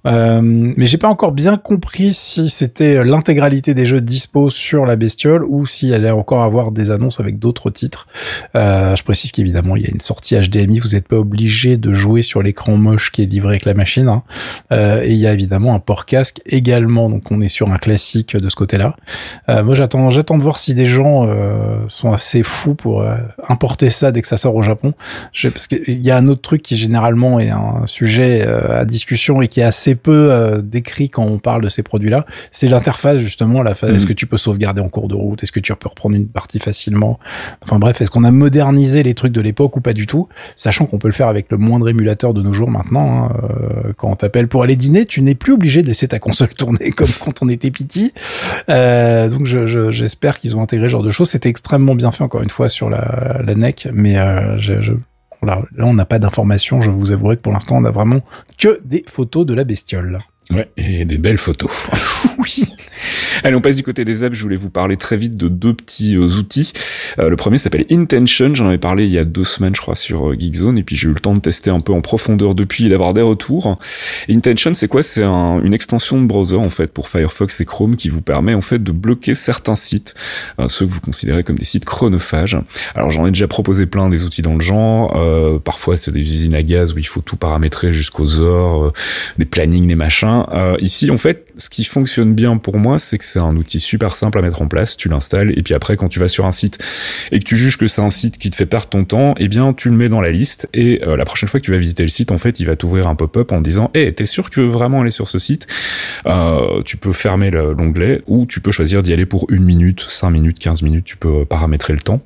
Euh, 0.05 0.41
mais 0.41 0.85
j'ai 0.85 0.97
pas 0.97 1.07
encore 1.07 1.31
bien 1.31 1.57
compris 1.57 2.13
si 2.13 2.49
c'était 2.49 3.03
l'intégralité 3.03 3.73
des 3.73 3.85
jeux 3.85 4.01
dispo 4.01 4.49
sur 4.49 4.85
la 4.85 4.95
bestiole 4.95 5.43
ou 5.43 5.65
si 5.65 5.87
elle 5.89 6.05
allait 6.05 6.11
encore 6.11 6.43
avoir 6.43 6.71
des 6.71 6.91
annonces 6.91 7.19
avec 7.19 7.39
d'autres 7.39 7.69
titres. 7.69 8.07
Euh, 8.55 8.95
je 8.95 9.03
précise 9.03 9.31
qu'évidemment 9.31 9.75
il 9.75 9.83
y 9.83 9.85
a 9.85 9.89
une 9.89 10.01
sortie 10.01 10.35
HDMI, 10.35 10.79
vous 10.79 10.89
n'êtes 10.89 11.07
pas 11.07 11.17
obligé 11.17 11.77
de 11.77 11.93
jouer 11.93 12.21
sur 12.21 12.41
l'écran 12.41 12.77
moche 12.77 13.11
qui 13.11 13.23
est 13.23 13.25
livré 13.25 13.49
avec 13.49 13.65
la 13.65 13.73
machine. 13.73 14.07
Hein. 14.07 14.23
Euh, 14.71 15.03
et 15.03 15.11
il 15.11 15.19
y 15.19 15.27
a 15.27 15.33
évidemment 15.33 15.73
un 15.75 15.79
port 15.79 16.05
casque 16.05 16.41
également, 16.45 17.09
donc 17.09 17.31
on 17.31 17.41
est 17.41 17.49
sur 17.49 17.71
un 17.71 17.77
classique 17.77 18.35
de 18.35 18.49
ce 18.49 18.55
côté-là. 18.55 18.95
Moi 19.47 19.75
j'attends, 19.75 20.09
j'attends 20.09 20.37
de 20.37 20.43
voir 20.43 20.59
si 20.59 20.73
des 20.73 20.85
gens 20.85 21.27
sont 21.87 22.11
assez 22.11 22.43
fous 22.43 22.75
pour 22.75 23.01
euh, 23.01 23.15
importer 23.47 23.89
ça 23.89 24.11
dès 24.11 24.21
que 24.21 24.27
ça 24.27 24.37
sort 24.37 24.55
au 24.55 24.61
Japon. 24.61 24.93
Je, 25.33 25.49
parce 25.49 25.67
qu'il 25.67 25.99
y 26.05 26.11
a 26.11 26.17
un 26.17 26.25
autre 26.27 26.41
truc 26.41 26.61
qui 26.61 26.75
généralement 26.75 27.39
est 27.39 27.49
un 27.49 27.85
sujet 27.85 28.43
euh, 28.45 28.81
à 28.81 28.85
discussion 28.85 29.41
et 29.41 29.47
qui 29.47 29.59
est 29.59 29.63
assez 29.63 29.95
peu 29.95 30.31
euh, 30.31 30.61
décrit 30.61 31.09
quand 31.09 31.23
on 31.23 31.39
parle 31.39 31.63
de 31.63 31.69
ces 31.69 31.83
produits-là, 31.83 32.25
c'est 32.51 32.67
l'interface 32.67 33.19
justement. 33.19 33.63
La 33.63 33.71
Est-ce 33.71 34.05
mm. 34.05 34.07
que 34.07 34.13
tu 34.13 34.27
peux 34.27 34.37
sauvegarder 34.37 34.81
en 34.81 34.89
cours 34.89 35.07
de 35.07 35.15
route? 35.15 35.41
Est-ce 35.43 35.51
que 35.51 35.59
tu 35.59 35.73
peux 35.75 35.89
reprendre 35.89 36.15
une 36.15 36.27
partie 36.27 36.59
facilement? 36.59 37.19
Enfin 37.63 37.79
bref, 37.79 38.01
est-ce 38.01 38.11
qu'on 38.11 38.23
a 38.23 38.31
modernisé 38.31 39.03
les 39.03 39.13
trucs 39.13 39.33
de 39.33 39.41
l'époque 39.41 39.77
ou 39.77 39.81
pas 39.81 39.93
du 39.93 40.05
tout? 40.05 40.27
Sachant 40.55 40.85
qu'on 40.85 40.97
peut 40.97 41.07
le 41.07 41.13
faire 41.13 41.27
avec 41.27 41.47
le 41.49 41.57
moindre 41.57 41.89
émulateur 41.89 42.33
de 42.33 42.41
nos 42.41 42.53
jours 42.53 42.69
maintenant. 42.69 43.25
Hein, 43.25 43.93
quand 43.97 44.09
on 44.09 44.15
t'appelle 44.15 44.47
pour 44.47 44.63
aller 44.63 44.75
dîner, 44.75 45.05
tu 45.05 45.21
n'es 45.21 45.35
plus 45.35 45.53
obligé 45.53 45.81
de 45.81 45.87
laisser 45.87 46.07
ta 46.07 46.19
console 46.19 46.49
tourner 46.57 46.91
comme 46.91 47.07
quand 47.23 47.41
on 47.41 47.47
était 47.47 47.71
petit. 47.71 48.13
donc 48.67 49.45
j'espère 49.45 50.35
je, 50.35 50.39
qu'ils 50.39 50.57
ont 50.57 50.61
intégré 50.61 50.87
ce 50.87 50.91
genre 50.91 51.03
de 51.03 51.11
choses. 51.11 51.29
C'était 51.29 51.49
extrêmement 51.49 51.68
bien 51.95 52.11
fait 52.11 52.23
encore 52.23 52.41
une 52.41 52.49
fois 52.49 52.69
sur 52.69 52.89
la, 52.89 53.43
NEC, 53.55 53.89
mais 53.93 54.17
euh, 54.17 54.57
là, 55.43 55.61
on 55.77 55.93
n'a 55.93 56.05
pas 56.05 56.19
d'informations. 56.19 56.81
Je 56.81 56.91
vous 56.91 57.11
avouerai 57.11 57.37
que 57.37 57.41
pour 57.41 57.53
l'instant, 57.53 57.77
on 57.77 57.85
a 57.85 57.91
vraiment 57.91 58.21
que 58.57 58.79
des 58.83 59.03
photos 59.07 59.45
de 59.45 59.53
la 59.53 59.63
bestiole. 59.63 60.19
Ouais, 60.51 60.67
et 60.77 61.05
des 61.05 61.19
belles 61.19 61.37
photos. 61.37 61.69
oui. 62.39 62.63
Allez, 63.43 63.55
on 63.55 63.61
passe 63.61 63.75
du 63.75 63.83
côté 63.83 64.03
des 64.03 64.23
apps. 64.23 64.35
Je 64.35 64.41
voulais 64.41 64.55
vous 64.55 64.71
parler 64.71 64.97
très 64.97 65.15
vite 65.15 65.37
de 65.37 65.47
deux 65.47 65.75
petits 65.75 66.15
euh, 66.15 66.39
outils. 66.39 66.73
Euh, 67.19 67.29
le 67.29 67.35
premier 67.35 67.59
s'appelle 67.59 67.85
Intention. 67.91 68.55
J'en 68.55 68.67
avais 68.67 68.79
parlé 68.79 69.05
il 69.05 69.11
y 69.11 69.19
a 69.19 69.25
deux 69.25 69.43
semaines, 69.43 69.75
je 69.75 69.81
crois, 69.81 69.95
sur 69.95 70.29
euh, 70.29 70.35
Geekzone. 70.37 70.79
Et 70.79 70.83
puis 70.83 70.95
j'ai 70.95 71.07
eu 71.07 71.13
le 71.13 71.19
temps 71.19 71.35
de 71.35 71.39
tester 71.39 71.69
un 71.69 71.79
peu 71.79 71.93
en 71.93 72.01
profondeur 72.01 72.55
depuis 72.55 72.87
et 72.87 72.89
d'avoir 72.89 73.13
des 73.13 73.21
retours. 73.21 73.77
Intention, 74.27 74.73
c'est 74.73 74.87
quoi? 74.87 75.03
C'est 75.03 75.23
un, 75.23 75.61
une 75.61 75.73
extension 75.75 76.19
de 76.19 76.25
browser 76.25 76.55
en 76.55 76.71
fait 76.71 76.87
pour 76.91 77.09
Firefox 77.09 77.61
et 77.61 77.65
Chrome 77.65 77.95
qui 77.95 78.09
vous 78.09 78.21
permet 78.21 78.55
en 78.55 78.61
fait 78.61 78.83
de 78.83 78.91
bloquer 78.91 79.35
certains 79.35 79.75
sites, 79.75 80.15
ceux 80.67 80.85
que 80.85 80.91
vous 80.91 81.01
considérez 81.01 81.43
comme 81.43 81.57
des 81.57 81.65
sites 81.65 81.85
chronophages. 81.85 82.57
Alors 82.95 83.11
j'en 83.11 83.25
ai 83.27 83.31
déjà 83.31 83.47
proposé 83.47 83.85
plein 83.85 84.09
des 84.09 84.23
outils 84.23 84.41
dans 84.41 84.55
le 84.55 84.61
genre. 84.61 85.61
parfois 85.63 85.97
c'est 85.97 86.11
des 86.11 86.21
usines 86.21 86.55
à 86.55 86.63
gaz 86.63 86.93
où 86.93 86.97
il 86.97 87.07
faut 87.07 87.21
tout 87.21 87.35
paramétrer 87.37 87.93
jusqu'aux 87.93 88.41
heures, 88.41 88.93
des 89.37 89.45
plannings, 89.45 89.87
des 89.87 89.95
machins. 89.95 90.38
Euh, 90.53 90.75
ici, 90.79 91.11
en 91.11 91.17
fait, 91.17 91.45
ce 91.57 91.69
qui 91.69 91.83
fonctionne 91.83 92.33
bien 92.33 92.57
pour 92.57 92.77
moi, 92.77 92.99
c'est 92.99 93.17
que 93.17 93.25
c'est 93.25 93.39
un 93.39 93.55
outil 93.55 93.79
super 93.79 94.15
simple 94.15 94.39
à 94.39 94.41
mettre 94.41 94.61
en 94.61 94.67
place. 94.67 94.97
Tu 94.97 95.09
l'installes 95.09 95.53
et 95.57 95.63
puis 95.63 95.73
après, 95.73 95.97
quand 95.97 96.07
tu 96.07 96.19
vas 96.19 96.27
sur 96.27 96.45
un 96.45 96.51
site 96.51 96.77
et 97.31 97.39
que 97.39 97.43
tu 97.43 97.57
juges 97.57 97.77
que 97.77 97.87
c'est 97.87 98.01
un 98.01 98.09
site 98.09 98.37
qui 98.37 98.49
te 98.49 98.55
fait 98.55 98.65
perdre 98.65 98.87
ton 98.87 99.03
temps, 99.03 99.35
eh 99.37 99.47
bien, 99.47 99.73
tu 99.73 99.89
le 99.89 99.95
mets 99.95 100.09
dans 100.09 100.21
la 100.21 100.31
liste 100.31 100.69
et 100.73 101.01
euh, 101.05 101.17
la 101.17 101.25
prochaine 101.25 101.49
fois 101.49 101.59
que 101.59 101.65
tu 101.65 101.71
vas 101.71 101.77
visiter 101.77 102.03
le 102.03 102.09
site, 102.09 102.31
en 102.31 102.37
fait, 102.37 102.59
il 102.59 102.65
va 102.65 102.75
t'ouvrir 102.75 103.07
un 103.07 103.15
pop-up 103.15 103.51
en 103.51 103.61
disant, 103.61 103.91
hey, 103.93 104.13
t'es 104.13 104.25
sûr 104.25 104.49
que 104.49 104.53
tu 104.53 104.61
veux 104.61 104.67
vraiment 104.67 105.01
aller 105.01 105.11
sur 105.11 105.29
ce 105.29 105.39
site? 105.39 105.67
Euh, 106.25 106.81
Tu 106.83 106.97
peux 106.97 107.13
fermer 107.13 107.51
l'onglet 107.51 108.21
ou 108.27 108.45
tu 108.45 108.61
peux 108.61 108.71
choisir 108.71 109.01
d'y 109.01 109.13
aller 109.13 109.25
pour 109.25 109.45
une 109.49 109.63
minute, 109.63 110.05
5 110.07 110.29
minutes, 110.29 110.59
15 110.59 110.81
minutes. 110.81 111.05
Tu 111.05 111.17
peux 111.17 111.45
paramétrer 111.45 111.93
le 111.93 111.99
temps 111.99 112.21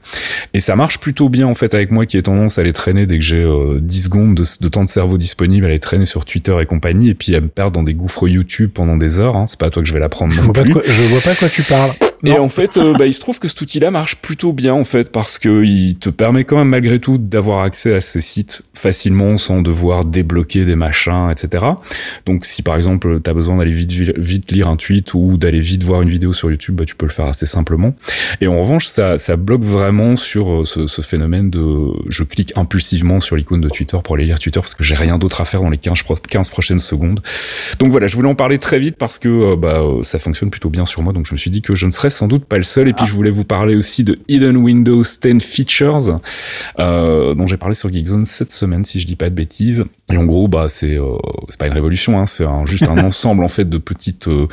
et 0.54 0.60
ça 0.60 0.76
marche 0.76 1.00
plutôt 1.00 1.30
bien 1.30 1.48
en 1.48 1.56
fait 1.56 1.74
avec 1.74 1.92
moi 1.92 2.06
qui 2.06 2.18
ai 2.18 2.24
tendance 2.24 2.58
à 2.58 2.62
aller 2.62 2.74
traîner 2.74 3.06
dès 3.06 3.18
que 3.18 3.24
j'ai 3.24 3.46
10 3.80 4.04
secondes 4.04 4.36
de, 4.36 4.44
de, 4.62 4.68
temps 4.68 4.84
de 4.84 4.90
cerveau 4.90 5.18
disponible, 5.18 5.66
à 5.66 5.70
aller 5.70 5.80
traîner 5.80 6.06
sur 6.06 6.26
Twitter 6.26 6.56
et 6.60 6.66
compagnie 6.66 7.10
et 7.10 7.14
puis 7.14 7.36
à 7.36 7.42
me 7.42 7.48
perdre 7.48 7.72
dans 7.72 7.84
des 7.84 7.94
gouffre 8.04 8.28
YouTube 8.28 8.72
pendant 8.74 8.98
des 8.98 9.20
heures. 9.20 9.38
Hein. 9.38 9.46
C'est 9.48 9.60
pas 9.60 9.68
à 9.68 9.70
toi 9.70 9.82
que 9.82 9.88
je 9.88 9.94
vais 9.94 10.00
l'apprendre 10.02 10.34
non 10.36 10.52
plus. 10.52 10.76
je 10.86 11.04
vois 11.04 11.22
pas 11.22 11.36
quoi 11.36 11.50
tu 11.50 11.64
parles. 11.64 11.92
Et 12.26 12.40
en 12.40 12.48
fait, 12.48 12.78
euh, 12.78 12.94
bah, 12.94 13.06
il 13.06 13.14
se 13.14 13.20
trouve 13.20 13.40
que 13.40 13.50
cet 13.50 13.60
outil-là 13.60 13.92
marche 13.92 14.16
plutôt 14.16 14.54
bien 14.54 14.74
en 14.74 14.86
fait 14.86 15.12
parce 15.12 15.38
que 15.38 15.66
il 15.66 15.98
te 15.98 16.10
permet 16.10 16.46
quand 16.46 16.58
même 16.58 16.70
malgré 16.70 17.00
tout 17.00 17.18
d'avoir 17.18 17.64
accès 17.64 17.94
à 17.94 18.00
ces 18.00 18.22
sites 18.22 18.62
facilement 18.74 19.38
sans 19.38 19.62
devoir 19.62 20.06
débloquer 20.06 20.64
des 20.64 20.76
machins, 20.76 21.30
etc. 21.30 21.66
Donc 22.26 22.46
si 22.46 22.62
par 22.62 22.78
exemple 22.78 23.20
tu 23.22 23.30
as 23.30 23.34
besoin 23.34 23.58
d'aller 23.58 23.74
vite 23.74 23.92
vite 23.92 24.52
lire 24.54 24.70
un 24.70 24.78
tweet 24.78 25.14
ou 25.14 25.36
d'aller 25.36 25.60
vite 25.60 25.84
voir 25.84 26.02
une 26.02 26.10
vidéo 26.10 26.32
sur 26.32 26.50
YouTube, 26.50 26.76
bah, 26.76 26.86
tu 26.86 26.96
peux 26.96 27.06
le 27.06 27.12
faire 27.12 27.26
assez 27.26 27.46
simplement. 27.46 27.94
Et 28.40 28.48
en 28.48 28.60
revanche, 28.62 28.88
ça, 28.88 29.18
ça 29.18 29.36
bloque 29.36 29.64
vraiment 29.64 30.16
sur 30.16 30.62
euh, 30.62 30.66
ce, 30.66 30.88
ce 30.88 31.02
phénomène 31.02 31.50
de 31.50 31.90
je 32.08 32.24
clique 32.24 32.54
impulsivement 32.56 33.20
sur 33.20 33.36
l'icône 33.36 33.60
de 33.60 33.70
Twitter 33.70 33.98
pour 34.02 34.16
aller 34.16 34.26
lire 34.26 34.40
Twitter 34.40 34.62
parce 34.62 34.76
que 34.76 34.84
j'ai 34.84 34.96
rien 34.96 35.18
d'autre 35.18 35.42
à 35.42 35.46
faire 35.46 35.62
dans 35.62 35.70
les 35.70 35.78
15, 35.78 36.04
15 36.30 36.50
prochaines 36.50 36.80
secondes. 36.80 37.22
Donc 37.80 37.92
voilà, 37.94 38.08
je 38.08 38.16
voulais 38.16 38.28
en 38.28 38.34
parler 38.34 38.58
très 38.58 38.80
vite 38.80 38.96
parce 38.98 39.20
que 39.20 39.30
euh, 39.30 39.56
bah, 39.56 39.84
ça 40.02 40.18
fonctionne 40.18 40.50
plutôt 40.50 40.70
bien 40.70 40.84
sur 40.86 41.04
moi. 41.04 41.14
Donc 41.14 41.28
je 41.28 41.32
me 41.32 41.38
suis 41.38 41.52
dit 41.52 41.62
que 41.62 41.76
je 41.76 41.86
ne 41.86 41.92
serais 41.92 42.10
sans 42.10 42.28
doute 42.28 42.46
pas 42.46 42.58
le 42.58 42.64
seul. 42.64 42.88
Et 42.88 42.94
puis, 42.94 43.04
ah. 43.06 43.08
je 43.08 43.14
voulais 43.14 43.30
vous 43.30 43.44
parler 43.44 43.76
aussi 43.76 44.04
de 44.04 44.18
Hidden 44.28 44.58
Windows 44.58 45.04
10 45.04 45.40
Features, 45.40 46.18
euh, 46.80 47.36
dont 47.36 47.46
j'ai 47.46 47.58
parlé 47.58 47.76
sur 47.76 47.94
Geekzone 47.94 48.26
cette 48.26 48.52
semaine, 48.52 48.84
si 48.84 49.00
je 49.00 49.06
dis 49.06 49.16
pas 49.16 49.30
de 49.30 49.36
bêtises. 49.36 49.86
Et 50.14 50.18
en 50.18 50.26
gros, 50.26 50.48
bah 50.48 50.68
c'est 50.70 50.96
euh, 50.96 51.18
pas 51.58 51.66
une 51.66 51.74
révolution, 51.74 52.20
hein, 52.20 52.28
c'est 52.28 52.46
juste 52.66 52.88
un 52.88 52.98
ensemble 53.04 53.44
en 53.44 53.48
fait 53.48 53.68
de 53.68 53.80
petites 53.80 54.28
euh, 54.28 54.46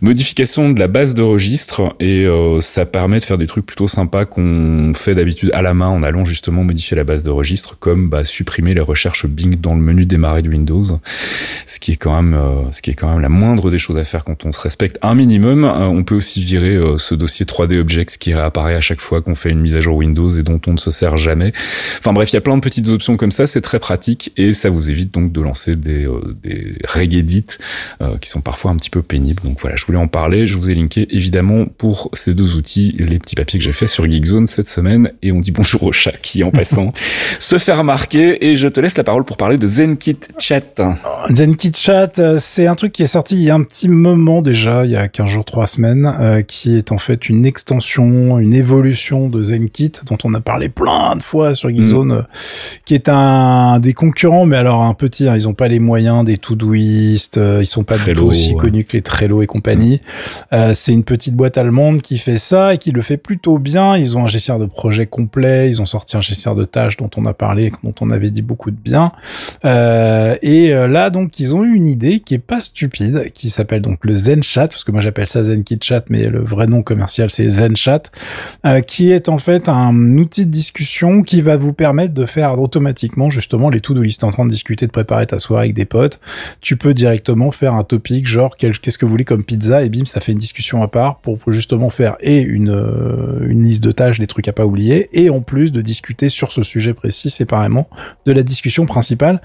modifications 0.00 0.70
de 0.70 0.80
la 0.80 0.88
base 0.88 1.12
de 1.12 1.20
registre 1.20 1.94
et 2.00 2.24
euh, 2.24 2.62
ça 2.62 2.86
permet 2.86 3.18
de 3.18 3.24
faire 3.24 3.36
des 3.36 3.46
trucs 3.46 3.66
plutôt 3.66 3.86
sympas 3.86 4.24
qu'on 4.24 4.92
fait 4.94 5.14
d'habitude 5.14 5.50
à 5.52 5.60
la 5.60 5.74
main 5.74 5.88
en 5.88 6.02
allant 6.02 6.24
justement 6.24 6.64
modifier 6.64 6.96
la 6.96 7.04
base 7.04 7.22
de 7.22 7.28
registre, 7.28 7.76
comme 7.78 8.08
bah, 8.08 8.24
supprimer 8.24 8.72
les 8.72 8.80
recherches 8.80 9.26
Bing 9.26 9.60
dans 9.60 9.74
le 9.74 9.82
menu 9.82 10.06
démarrer 10.06 10.40
de 10.40 10.48
Windows, 10.48 10.84
ce 11.66 11.78
qui 11.80 11.92
est 11.92 11.96
quand 11.96 12.22
même 12.22 12.40
ce 12.70 12.80
qui 12.80 12.90
est 12.90 12.94
quand 12.94 13.10
même 13.10 13.20
la 13.20 13.28
moindre 13.28 13.70
des 13.70 13.78
choses 13.78 13.98
à 13.98 14.04
faire 14.04 14.24
quand 14.24 14.46
on 14.46 14.52
se 14.52 14.60
respecte 14.62 14.98
un 15.02 15.14
minimum. 15.14 15.64
on 15.64 16.02
peut 16.02 16.14
aussi 16.14 16.42
virer 16.42 16.78
ce 16.96 17.14
dossier 17.14 17.44
3D 17.44 17.78
Objects 17.78 18.16
qui 18.18 18.32
réapparaît 18.32 18.74
à 18.74 18.80
chaque 18.80 19.02
fois 19.02 19.20
qu'on 19.20 19.34
fait 19.34 19.50
une 19.50 19.60
mise 19.60 19.76
à 19.76 19.82
jour 19.82 19.96
Windows 19.96 20.30
et 20.30 20.42
dont 20.42 20.60
on 20.66 20.72
ne 20.72 20.78
se 20.78 20.90
sert 20.90 21.18
jamais. 21.18 21.52
Enfin 21.98 22.14
bref, 22.14 22.32
il 22.32 22.36
y 22.36 22.38
a 22.38 22.40
plein 22.40 22.56
de 22.56 22.62
petites 22.62 22.88
options 22.88 23.16
comme 23.16 23.32
ça, 23.32 23.46
c'est 23.46 23.60
très 23.60 23.78
pratique 23.78 24.32
et 24.38 24.54
ça 24.54 24.70
vous 24.70 24.90
évite 24.94 25.12
donc 25.12 25.32
de 25.32 25.40
lancer 25.40 25.74
des, 25.74 26.06
euh, 26.06 26.34
des 26.42 26.78
euh, 28.00 28.18
qui 28.18 28.28
sont 28.28 28.40
parfois 28.40 28.70
un 28.70 28.76
petit 28.76 28.90
peu 28.90 29.02
pénibles. 29.02 29.42
Donc 29.44 29.60
voilà, 29.60 29.76
je 29.76 29.84
voulais 29.84 29.98
en 29.98 30.08
parler. 30.08 30.46
Je 30.46 30.56
vous 30.56 30.70
ai 30.70 30.74
linké 30.74 31.06
évidemment 31.10 31.66
pour 31.66 32.10
ces 32.12 32.34
deux 32.34 32.56
outils 32.56 32.94
les 32.98 33.18
petits 33.18 33.34
papiers 33.34 33.58
que 33.58 33.64
j'ai 33.64 33.72
fait 33.72 33.86
sur 33.86 34.10
Geekzone 34.10 34.46
cette 34.46 34.66
semaine. 34.66 35.12
Et 35.22 35.32
on 35.32 35.40
dit 35.40 35.50
bonjour 35.50 35.82
au 35.84 35.92
chat 35.92 36.12
qui, 36.12 36.42
en 36.44 36.50
passant, 36.50 36.92
se 37.40 37.58
fait 37.58 37.72
remarquer. 37.72 38.46
Et 38.46 38.54
je 38.54 38.68
te 38.68 38.80
laisse 38.80 38.96
la 38.96 39.04
parole 39.04 39.24
pour 39.24 39.36
parler 39.36 39.58
de 39.58 39.66
ZenKit 39.66 40.20
Chat. 40.38 40.80
ZenKit 41.32 41.72
Chat, 41.74 42.18
euh, 42.18 42.36
c'est 42.38 42.66
un 42.66 42.74
truc 42.74 42.92
qui 42.92 43.02
est 43.02 43.08
sorti 43.08 43.36
il 43.36 43.42
y 43.42 43.50
a 43.50 43.54
un 43.54 43.62
petit 43.62 43.88
moment 43.88 44.42
déjà, 44.42 44.84
il 44.84 44.92
y 44.92 44.96
a 44.96 45.08
15 45.08 45.28
jours, 45.28 45.44
3 45.44 45.66
semaines, 45.66 46.16
euh, 46.20 46.42
qui 46.42 46.76
est 46.76 46.92
en 46.92 46.98
fait 46.98 47.28
une 47.28 47.46
extension, 47.46 48.38
une 48.38 48.54
évolution 48.54 49.28
de 49.28 49.42
ZenKit 49.42 49.92
dont 50.06 50.18
on 50.24 50.34
a 50.34 50.40
parlé 50.40 50.68
plein 50.68 51.16
de 51.16 51.22
fois 51.22 51.54
sur 51.54 51.70
Geekzone, 51.70 52.18
mm. 52.18 52.26
qui 52.84 52.94
est 52.94 53.08
un 53.08 53.78
des 53.80 53.92
concurrents, 53.92 54.46
mais 54.46 54.56
alors 54.56 54.73
un 54.82 54.94
petit, 54.94 55.28
hein, 55.28 55.34
ils 55.36 55.48
ont 55.48 55.54
pas 55.54 55.68
les 55.68 55.78
moyens 55.78 56.24
des 56.24 56.38
Todoist, 56.38 57.38
euh, 57.38 57.60
ils 57.62 57.66
sont 57.66 57.84
pas 57.84 57.98
du 57.98 58.12
tout 58.14 58.26
aussi 58.26 58.54
connus 58.56 58.84
que 58.84 58.94
les 58.94 59.02
Trello 59.02 59.42
et 59.42 59.46
compagnie. 59.46 60.00
Euh, 60.52 60.72
c'est 60.74 60.92
une 60.92 61.04
petite 61.04 61.34
boîte 61.34 61.58
allemande 61.58 62.02
qui 62.02 62.18
fait 62.18 62.38
ça 62.38 62.74
et 62.74 62.78
qui 62.78 62.90
le 62.90 63.02
fait 63.02 63.16
plutôt 63.16 63.58
bien. 63.58 63.96
Ils 63.96 64.16
ont 64.16 64.24
un 64.24 64.28
gestionnaire 64.28 64.60
de 64.60 64.70
projet 64.70 65.06
complet, 65.06 65.68
ils 65.68 65.80
ont 65.80 65.86
sorti 65.86 66.16
un 66.16 66.20
gestionnaire 66.20 66.56
de 66.56 66.64
tâches 66.64 66.96
dont 66.96 67.10
on 67.16 67.26
a 67.26 67.34
parlé, 67.34 67.72
dont 67.82 67.94
on 68.00 68.10
avait 68.10 68.30
dit 68.30 68.42
beaucoup 68.42 68.70
de 68.70 68.76
bien. 68.76 69.12
Euh, 69.64 70.36
et 70.42 70.72
euh, 70.72 70.86
là 70.86 71.10
donc 71.10 71.38
ils 71.40 71.54
ont 71.54 71.64
eu 71.64 71.74
une 71.74 71.86
idée 71.86 72.20
qui 72.20 72.34
est 72.34 72.38
pas 72.38 72.60
stupide, 72.60 73.30
qui 73.32 73.50
s'appelle 73.50 73.82
donc 73.82 73.98
le 74.02 74.14
ZenChat, 74.14 74.68
parce 74.68 74.84
que 74.84 74.92
moi 74.92 75.00
j'appelle 75.00 75.26
ça 75.26 75.44
ZenKit 75.44 75.78
Chat, 75.82 76.04
mais 76.08 76.28
le 76.28 76.40
vrai 76.40 76.66
nom 76.66 76.82
commercial 76.82 77.30
c'est 77.30 77.48
ZenChat, 77.48 78.02
qui 78.86 79.10
est 79.10 79.28
en 79.28 79.38
fait 79.38 79.68
un 79.68 80.16
outil 80.18 80.46
de 80.46 80.50
discussion 80.50 81.22
qui 81.22 81.42
va 81.42 81.56
vous 81.56 81.72
permettre 81.72 82.14
de 82.14 82.26
faire 82.26 82.58
automatiquement 82.60 83.30
justement 83.30 83.70
les 83.70 83.80
to-do 83.80 84.02
list 84.02 84.24
en 84.24 84.30
train 84.30 84.44
de 84.44 84.50
discuter 84.50 84.63
de 84.72 84.86
préparer 84.86 85.26
ta 85.26 85.38
soirée 85.38 85.64
avec 85.64 85.74
des 85.74 85.84
potes, 85.84 86.20
tu 86.60 86.76
peux 86.76 86.94
directement 86.94 87.52
faire 87.52 87.74
un 87.74 87.84
topic 87.84 88.26
genre 88.26 88.56
qu'est-ce 88.56 88.98
que 88.98 89.04
vous 89.04 89.10
voulez 89.10 89.24
comme 89.24 89.44
pizza 89.44 89.82
et 89.82 89.88
bim 89.88 90.04
ça 90.04 90.20
fait 90.20 90.32
une 90.32 90.38
discussion 90.38 90.82
à 90.82 90.88
part 90.88 91.18
pour 91.18 91.38
justement 91.48 91.90
faire 91.90 92.16
et 92.20 92.40
une 92.40 92.70
euh, 92.70 93.46
une 93.46 93.64
liste 93.64 93.84
de 93.84 93.92
tâches, 93.92 94.18
des 94.18 94.26
trucs 94.26 94.48
à 94.48 94.52
pas 94.52 94.64
oublier 94.64 95.10
et 95.12 95.30
en 95.30 95.40
plus 95.40 95.72
de 95.72 95.80
discuter 95.80 96.28
sur 96.28 96.52
ce 96.52 96.62
sujet 96.62 96.94
précis 96.94 97.30
séparément 97.30 97.88
de 98.26 98.32
la 98.32 98.42
discussion 98.42 98.86
principale, 98.86 99.40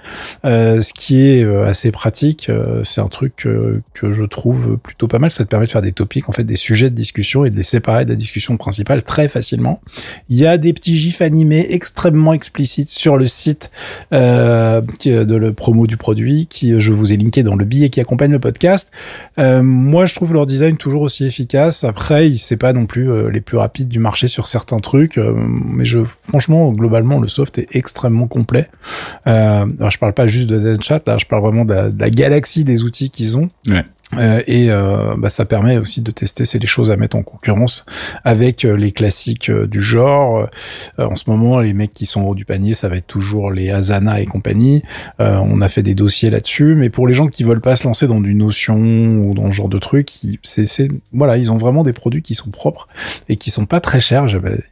euh, 0.46 0.82
ce 0.82 0.94
qui 0.94 1.28
est 1.28 1.44
euh, 1.44 1.66
assez 1.66 1.92
pratique. 1.92 2.50
c'est 2.84 3.02
un 3.02 3.08
truc 3.08 3.36
que, 3.36 3.82
que 3.94 4.14
je 4.14 4.24
trouve 4.24 4.78
plutôt 4.78 5.08
pas 5.08 5.20
mal. 5.20 5.32
Ça 5.32 5.44
te 5.44 5.50
permet 5.50 5.66
de 5.66 5.72
faire 5.72 5.82
des 5.82 5.92
topics 5.92 6.30
en 6.30 6.32
fait 6.32 6.44
des 6.44 6.56
sujets 6.56 6.90
de 6.90 6.96
discussion 6.96 7.46
et 7.46 7.50
de 7.50 7.58
les 7.58 7.64
séparer 7.64 8.06
de 8.06 8.12
la 8.12 8.16
discussion 8.16 8.58
principale 8.58 9.04
très 9.04 9.28
facilement. 9.28 9.82
Il 10.30 10.38
y 10.38 10.46
a 10.46 10.58
des 10.58 10.74
petits 10.74 10.98
gifs 10.98 11.22
animés 11.22 11.68
extrêmement 11.70 12.34
explicites 12.34 12.90
sur 12.90 13.18
le 13.18 13.28
site 13.28 13.72
euh, 14.14 14.82
de 15.10 15.36
le 15.36 15.54
promo 15.54 15.88
du 15.88 15.98
produit 15.98 16.48
qui 16.48 16.74
euh, 16.74 16.80
je 16.80 16.94
vous 16.94 17.14
ai 17.14 17.18
linké 17.18 17.44
dans 17.44 17.56
le 17.56 17.66
billet 17.66 17.90
qui 17.90 18.00
accompagne 18.00 18.32
le 18.32 18.40
podcast. 18.40 18.92
Euh, 19.38 19.64
moi, 19.64 20.06
je 20.06 20.16
trouve 20.16 20.34
leur 20.34 20.46
design 20.46 20.78
toujours 20.78 21.02
aussi 21.02 21.26
efficace. 21.26 21.84
Après, 21.84 22.32
c'est 22.38 22.58
pas 22.58 22.74
non 22.74 22.86
plus 22.86 23.12
euh, 23.12 23.30
les 23.30 23.42
plus 23.42 23.58
rapides 23.58 23.90
du 23.90 24.00
marché 24.00 24.28
sur 24.28 24.48
certains 24.48 24.80
trucs, 24.80 25.18
mais 25.18 25.86
je, 25.86 26.00
franchement, 26.28 26.72
globalement, 26.72 27.20
le 27.20 27.28
soft 27.28 27.58
est 27.58 27.68
extrêmement 27.72 28.28
complet. 28.28 28.70
alors, 29.26 29.92
je 29.92 29.98
parle 29.98 30.14
pas 30.14 30.28
juste 30.28 30.48
de 30.48 30.60
Deadchat, 30.60 31.02
là, 31.06 31.18
je 31.18 31.26
parle 31.26 31.42
vraiment 31.42 31.66
de 31.66 31.74
la, 31.74 31.90
la 31.90 32.10
galaxie 32.10 32.64
des 32.64 32.84
outils 32.84 33.10
qu'ils 33.10 33.38
ont. 33.38 33.50
Euh, 34.18 34.42
et 34.48 34.72
euh, 34.72 35.16
bah, 35.18 35.30
ça 35.30 35.46
permet 35.46 35.78
aussi 35.78 36.02
de 36.02 36.10
tester 36.12 36.46
c'est 36.46 36.58
les 36.58 36.68
choses 36.68 36.90
à 36.90 36.98
mettre 36.98 37.16
en 37.16 37.22
concurrence 37.22 37.86
avec 38.24 38.66
euh, 38.66 38.76
les 38.76 38.92
classiques 38.92 39.52
du 39.52 39.82
genre. 39.82 40.48
en 40.98 41.16
ce 41.16 41.30
moment, 41.30 41.60
les 41.60 41.74
mecs 41.74 41.94
qui 41.94 42.06
sont 42.06 42.22
au 42.22 42.30
haut 42.30 42.36
du 42.36 42.46
panier, 42.46 42.74
ça 42.74 42.90
va 42.90 42.98
être 42.98 43.08
toujours 43.08 43.52
les 43.52 43.70
Asana 43.70 44.22
et 44.22 44.26
compagnie. 44.26 44.84
on 45.20 45.62
a 45.62 45.70
fait 45.70 45.84
des 45.84 45.96
dossiers 45.96 46.30
là-dessus, 46.30 46.76
mais 46.76 46.90
pour 46.90 47.08
les 47.08 47.14
gens 47.14 47.28
qui 47.28 47.44
veulent 47.44 47.62
pas 47.62 47.76
se 47.76 47.86
lancer 47.86 48.08
dans 48.08 48.22
du 48.22 48.34
Notion 48.34 48.78
ou 48.78 49.34
dans 49.34 49.48
ce 49.48 49.56
genre 49.56 49.70
de 49.70 49.78
trucs, 49.78 50.12
c'est 50.44 50.90
voilà, 51.14 51.38
ils 51.38 51.52
ont 51.52 51.58
vraiment 51.58 51.84
des 51.84 51.94
produits 51.94 52.22
qui 52.22 52.36
sont 52.36 52.50
propres 52.50 52.88
et 53.28 53.36
qui 53.36 53.52
sont 53.52 53.66
pas 53.66 53.80
très 53.80 54.00
chers. 54.00 54.26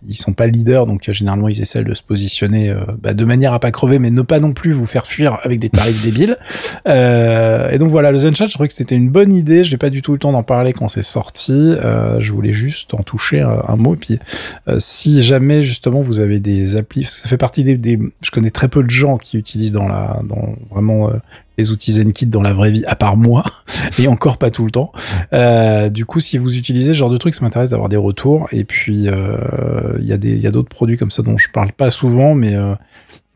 Ils 0.07 0.17
sont 0.17 0.33
pas 0.33 0.47
leaders, 0.47 0.85
donc 0.85 1.09
généralement 1.11 1.47
ils 1.47 1.61
essaient 1.61 1.83
de 1.83 1.93
se 1.93 2.03
positionner 2.03 2.73
bah, 3.01 3.13
de 3.13 3.25
manière 3.25 3.53
à 3.53 3.59
pas 3.59 3.71
crever, 3.71 3.99
mais 3.99 4.11
ne 4.11 4.21
pas 4.21 4.39
non 4.39 4.53
plus 4.53 4.71
vous 4.71 4.85
faire 4.85 5.07
fuir 5.07 5.39
avec 5.43 5.59
des 5.59 5.69
tarifs 5.69 6.03
débiles. 6.03 6.37
et 6.85 7.77
donc 7.77 7.89
voilà, 7.89 8.11
le 8.11 8.17
ZenChat, 8.17 8.47
je 8.47 8.53
trouvais 8.53 8.67
que 8.67 8.73
c'était 8.73 8.95
une 8.95 9.09
bonne 9.09 9.26
idée. 9.31 9.63
Je 9.63 9.71
n'ai 9.71 9.77
pas 9.77 9.89
du 9.89 10.01
tout 10.01 10.13
le 10.13 10.19
temps 10.19 10.31
d'en 10.31 10.43
parler 10.43 10.73
quand 10.73 10.89
c'est 10.89 11.03
sorti. 11.03 11.51
Euh, 11.53 12.19
je 12.19 12.31
voulais 12.31 12.53
juste 12.53 12.93
en 12.93 13.03
toucher 13.03 13.41
un, 13.41 13.75
mot. 13.75 13.93
Et 13.93 13.97
puis, 13.97 14.19
euh, 14.67 14.77
si 14.79 15.21
jamais 15.21 15.63
justement 15.63 16.01
vous 16.01 16.19
avez 16.19 16.39
des 16.39 16.75
applis, 16.75 17.05
ça 17.05 17.27
fait 17.27 17.37
partie 17.37 17.63
des, 17.63 17.99
je 18.21 18.31
connais 18.31 18.51
très 18.51 18.67
peu 18.67 18.83
de 18.83 18.89
gens 18.89 19.17
qui 19.17 19.37
utilisent 19.37 19.71
dans 19.71 19.87
la, 19.87 20.21
dans 20.23 20.55
vraiment 20.71 21.09
euh, 21.09 21.13
les 21.57 21.71
outils 21.71 21.93
ZenKit 21.93 22.27
dans 22.27 22.41
la 22.41 22.53
vraie 22.53 22.71
vie, 22.71 22.85
à 22.85 22.95
part 22.95 23.17
moi, 23.17 23.43
et 23.99 24.07
encore 24.07 24.37
pas 24.37 24.51
tout 24.51 24.65
le 24.65 24.71
temps. 24.71 24.91
Euh, 25.33 25.89
du 25.89 26.05
coup, 26.05 26.19
si 26.19 26.37
vous 26.37 26.57
utilisez 26.57 26.93
ce 26.93 26.97
genre 26.97 27.09
de 27.09 27.17
truc, 27.17 27.35
ça 27.35 27.41
m'intéresse 27.41 27.71
d'avoir 27.71 27.89
des 27.89 27.97
retours. 27.97 28.47
Et 28.51 28.63
puis, 28.63 29.03
il 29.03 29.99
il 29.99 30.39
y 30.39 30.47
a 30.47 30.51
d'autres 30.51 30.69
produits 30.69 30.97
comme 30.97 31.11
ça 31.11 31.23
dont 31.23 31.37
je 31.37 31.49
parle 31.49 31.71
pas 31.71 31.89
souvent, 31.89 32.35
mais 32.35 32.55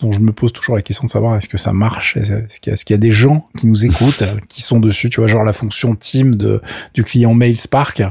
dont 0.02 0.12
je 0.12 0.20
me 0.20 0.32
pose 0.32 0.52
toujours 0.52 0.76
la 0.76 0.82
question 0.82 1.06
de 1.06 1.10
savoir 1.10 1.36
est-ce 1.36 1.48
que 1.48 1.58
ça 1.58 1.74
marche, 1.74 2.18
est-ce 2.18 2.60
qu'il 2.60 2.94
y, 2.94 2.94
a 2.94 2.98
des 2.98 3.12
gens 3.12 3.48
qui 3.58 3.68
nous 3.68 3.86
écoutent, 3.86 4.24
qui 4.50 4.62
sont 4.62 4.80
dessus, 4.80 5.10
tu 5.10 5.22
vois, 5.22 5.28
genre 5.28 5.44
la 5.44 5.54
fonction 5.54 5.96
team 5.96 6.36
de, 6.36 6.62
du 6.94 7.04
client 7.04 7.34
Mail 7.34 7.60
Spark. 7.60 8.02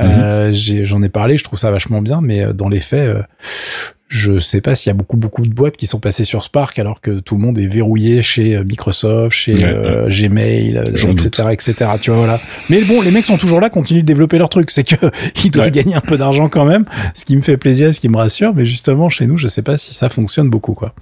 Euh, 0.00 0.48
mhm. 0.48 0.84
J'en 0.84 1.02
ai, 1.02 1.08
parlé, 1.08 1.36
je 1.36 1.44
trouve 1.44 1.58
ça 1.58 1.70
vachement 1.70 2.02
bien, 2.02 2.20
mais 2.22 2.40
euh, 2.40 2.52
dans 2.52 2.68
les 2.68 2.80
faits, 2.80 3.08
euh, 3.08 3.22
je 4.08 4.38
sais 4.38 4.60
pas 4.60 4.74
s'il 4.74 4.90
y 4.90 4.94
a 4.94 4.94
beaucoup 4.94 5.16
beaucoup 5.16 5.42
de 5.42 5.52
boîtes 5.52 5.76
qui 5.76 5.86
sont 5.86 5.98
passées 5.98 6.24
sur 6.24 6.44
Spark 6.44 6.78
alors 6.78 7.00
que 7.00 7.20
tout 7.20 7.34
le 7.34 7.40
monde 7.40 7.58
est 7.58 7.66
verrouillé 7.66 8.22
chez 8.22 8.62
Microsoft, 8.62 9.32
chez 9.32 9.54
Gmail, 9.54 10.92
etc., 10.94 11.48
etc. 11.50 11.74
Tu 12.00 12.10
vois 12.10 12.18
voilà. 12.18 12.40
Mais 12.70 12.82
bon, 12.84 13.02
les 13.02 13.10
mecs 13.10 13.24
sont 13.24 13.38
toujours 13.38 13.60
là, 13.60 13.70
continuent 13.70 14.02
de 14.02 14.06
développer 14.06 14.38
leur 14.38 14.50
truc. 14.50 14.70
C'est 14.70 14.84
que 14.84 15.06
ils 15.44 15.50
doivent 15.50 15.72
gagner 15.72 15.96
un 15.96 16.00
peu 16.00 16.16
d'argent 16.16 16.48
quand 16.48 16.64
même, 16.64 16.84
ce 17.14 17.24
qui 17.24 17.36
me 17.36 17.42
fait 17.42 17.56
plaisir, 17.56 17.92
ce 17.92 17.98
qui 17.98 18.08
me 18.08 18.16
rassure. 18.16 18.54
Mais 18.54 18.64
justement, 18.64 19.08
chez 19.08 19.26
nous, 19.26 19.36
je 19.36 19.48
sais 19.48 19.62
pas 19.62 19.76
si 19.76 19.94
ça 19.94 20.08
fonctionne 20.08 20.48
beaucoup 20.48 20.74
quoi. 20.74 20.94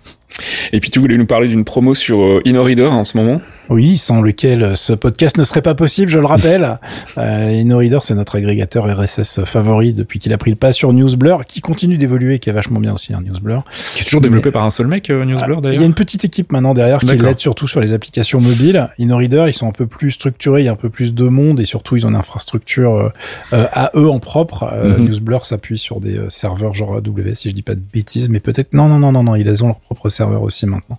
Et 0.72 0.80
puis 0.80 0.90
tu 0.90 0.98
voulais 0.98 1.16
nous 1.16 1.26
parler 1.26 1.48
d'une 1.48 1.64
promo 1.64 1.94
sur 1.94 2.22
euh, 2.22 2.42
InnoReader 2.46 2.86
en 2.86 3.04
ce 3.04 3.16
moment? 3.16 3.40
Oui, 3.68 3.96
sans 3.96 4.20
lequel 4.20 4.76
ce 4.76 4.92
podcast 4.92 5.38
ne 5.38 5.44
serait 5.44 5.62
pas 5.62 5.74
possible, 5.74 6.10
je 6.10 6.18
le 6.18 6.26
rappelle. 6.26 6.78
euh, 7.18 7.60
InnoReader, 7.60 8.00
c'est 8.02 8.14
notre 8.14 8.36
agrégateur 8.36 8.84
RSS 8.86 9.44
favori 9.44 9.94
depuis 9.94 10.18
qu'il 10.18 10.32
a 10.32 10.38
pris 10.38 10.50
le 10.50 10.56
pas 10.56 10.72
sur 10.72 10.92
Newsblur, 10.92 11.46
qui 11.46 11.60
continue 11.60 11.96
d'évoluer, 11.96 12.38
qui 12.38 12.50
est 12.50 12.52
vachement 12.52 12.80
bien 12.80 12.92
aussi, 12.92 13.14
hein, 13.14 13.22
Newsblur. 13.24 13.64
Qui 13.94 14.02
est 14.02 14.04
toujours 14.04 14.20
développé 14.20 14.50
par 14.50 14.64
un 14.64 14.70
seul 14.70 14.88
mec, 14.88 15.10
euh, 15.10 15.24
Newsblur 15.24 15.60
d'ailleurs 15.60 15.76
Il 15.76 15.80
y 15.80 15.84
a 15.84 15.86
une 15.86 15.94
petite 15.94 16.24
équipe 16.24 16.52
maintenant 16.52 16.74
derrière 16.74 16.98
qui 16.98 17.06
l'aide 17.06 17.38
surtout 17.38 17.68
sur 17.68 17.80
les 17.80 17.92
applications 17.92 18.40
mobiles. 18.40 18.88
InnoReader, 18.98 19.44
ils 19.46 19.54
sont 19.54 19.68
un 19.68 19.72
peu 19.72 19.86
plus 19.86 20.10
structurés, 20.10 20.62
il 20.62 20.64
y 20.64 20.68
a 20.68 20.72
un 20.72 20.76
peu 20.76 20.90
plus 20.90 21.14
de 21.14 21.24
monde 21.24 21.60
et 21.60 21.64
surtout 21.64 21.96
ils 21.96 22.04
ont 22.04 22.10
une 22.10 22.16
infrastructure 22.16 22.94
euh, 22.94 23.08
euh 23.52 23.66
à 23.72 23.90
eux 23.94 24.08
en 24.08 24.18
propre. 24.18 24.70
Mhm. 24.84 25.06
Newsblur 25.06 25.46
s'appuie 25.46 25.78
sur 25.78 26.00
des 26.00 26.18
serveurs 26.28 26.74
genre 26.74 26.96
AWS, 26.96 27.34
si 27.34 27.50
je 27.50 27.54
dis 27.54 27.62
pas 27.62 27.74
de 27.74 27.80
bêtises, 27.92 28.28
mais 28.28 28.40
peut-être... 28.40 28.74
Non, 28.74 28.88
non, 28.88 28.98
non, 28.98 29.12
non, 29.12 29.22
non, 29.22 29.36
ils 29.36 29.64
ont 29.64 29.68
leur 29.68 29.80
propre 29.80 30.10
serveur 30.10 30.21
aussi 30.30 30.66
maintenant. 30.66 30.98